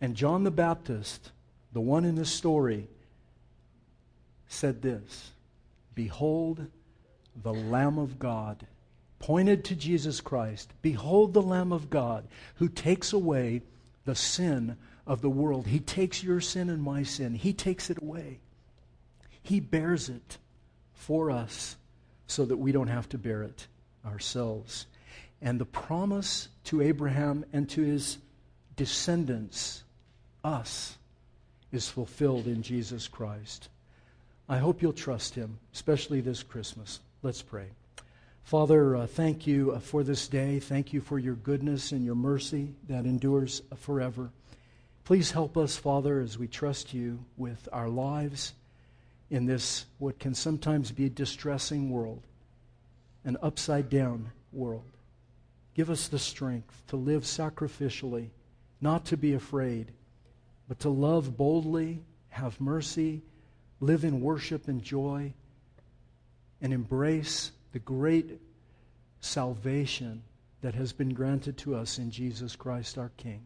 And 0.01 0.14
John 0.14 0.44
the 0.44 0.51
Baptist, 0.51 1.31
the 1.75 1.81
one 1.81 2.05
in 2.07 2.14
this 2.14 2.31
story, 2.31 2.88
said 4.53 4.83
this 4.83 5.33
Behold 5.95 6.67
the 7.43 7.55
Lamb 7.55 7.99
of 7.99 8.19
God, 8.19 8.67
pointed 9.19 9.65
to 9.65 9.75
Jesus 9.75 10.21
Christ. 10.21 10.73
Behold 10.83 11.33
the 11.33 11.43
Lamb 11.43 11.73
of 11.73 11.91
God 11.91 12.27
who 12.57 12.69
takes 12.69 13.12
away 13.12 13.62
the 14.05 14.15
sin 14.15 14.77
of 15.07 15.23
the 15.23 15.31
world. 15.31 15.67
He 15.67 15.81
takes 15.81 16.23
your 16.23 16.41
sin 16.41 16.69
and 16.69 16.83
my 16.83 17.03
sin, 17.03 17.35
He 17.35 17.53
takes 17.53 17.91
it 17.91 18.01
away. 18.03 18.41
He 19.43 19.61
bears 19.61 20.09
it 20.09 20.38
for 20.95 21.31
us 21.31 21.77
so 22.27 22.45
that 22.45 22.57
we 22.57 22.73
don't 22.73 22.88
have 22.88 23.09
to 23.11 23.19
bear 23.19 23.43
it 23.43 23.67
ourselves. 24.07 24.87
And 25.41 25.61
the 25.61 25.67
promise 25.67 26.49
to 26.65 26.81
Abraham 26.81 27.45
and 27.53 27.69
to 27.71 27.83
his 27.83 28.18
descendants, 28.76 29.83
us, 30.45 30.97
is 31.72 31.89
fulfilled 31.89 32.47
in 32.47 32.62
Jesus 32.62 33.09
Christ. 33.09 33.68
I 34.53 34.59
hope 34.59 34.82
you'll 34.82 34.92
trust 34.92 35.34
him, 35.34 35.59
especially 35.72 36.20
this 36.20 36.42
Christmas. 36.42 37.00
Let's 37.22 37.40
pray. 37.40 37.68
Father, 38.44 38.94
uh, 38.96 39.07
thank 39.07 39.46
you 39.46 39.72
uh, 39.72 39.78
for 39.78 40.03
this 40.03 40.28
day. 40.28 40.61
Thank 40.61 40.92
you 40.92 41.00
for 41.00 41.18
your 41.18 41.36
goodness 41.36 41.90
and 41.90 42.05
your 42.05 42.16
mercy 42.16 42.74
that 42.86 43.07
endures 43.07 43.62
forever. 43.76 44.28
Please 45.05 45.30
help 45.30 45.57
us, 45.57 45.78
Father, 45.78 46.20
as 46.20 46.36
we 46.36 46.48
trust 46.48 46.92
you 46.92 47.24
with 47.38 47.66
our 47.72 47.88
lives 47.88 48.53
in 49.30 49.46
this, 49.46 49.86
what 49.98 50.18
can 50.18 50.34
sometimes 50.34 50.92
be 50.92 51.07
a 51.07 51.09
distressing 51.09 51.88
world, 51.88 52.22
an 53.24 53.38
upside 53.40 53.88
down 53.88 54.32
world. 54.53 54.84
Give 55.74 55.88
us 55.88 56.09
the 56.09 56.18
strength 56.18 56.82
to 56.88 56.96
live 56.96 57.22
sacrificially, 57.22 58.28
not 58.82 59.07
to 59.07 59.16
be 59.16 59.32
afraid, 59.32 59.92
but 60.68 60.78
to 60.80 60.90
love 60.90 61.38
boldly, 61.38 62.03
have 62.28 62.61
mercy, 62.61 63.22
live 63.83 64.05
in 64.05 64.20
worship 64.20 64.68
and 64.68 64.83
joy, 64.83 65.35
and 66.62 66.72
embrace 66.72 67.51
the 67.72 67.80
great 67.80 68.41
salvation 69.20 70.22
that 70.62 70.74
has 70.74 70.93
been 70.93 71.12
granted 71.12 71.59
to 71.59 71.74
us 71.74 71.99
in 71.99 72.11
Jesus 72.11 72.55
Christ 72.55 72.97
our 72.97 73.11
King. 73.16 73.43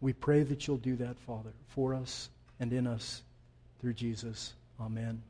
We 0.00 0.12
pray 0.12 0.42
that 0.42 0.66
you'll 0.66 0.76
do 0.76 0.96
that, 0.96 1.16
Father, 1.20 1.52
for 1.68 1.94
us 1.94 2.28
and 2.58 2.72
in 2.72 2.86
us 2.86 3.22
through 3.80 3.94
Jesus. 3.94 4.54
Amen. 4.80 5.22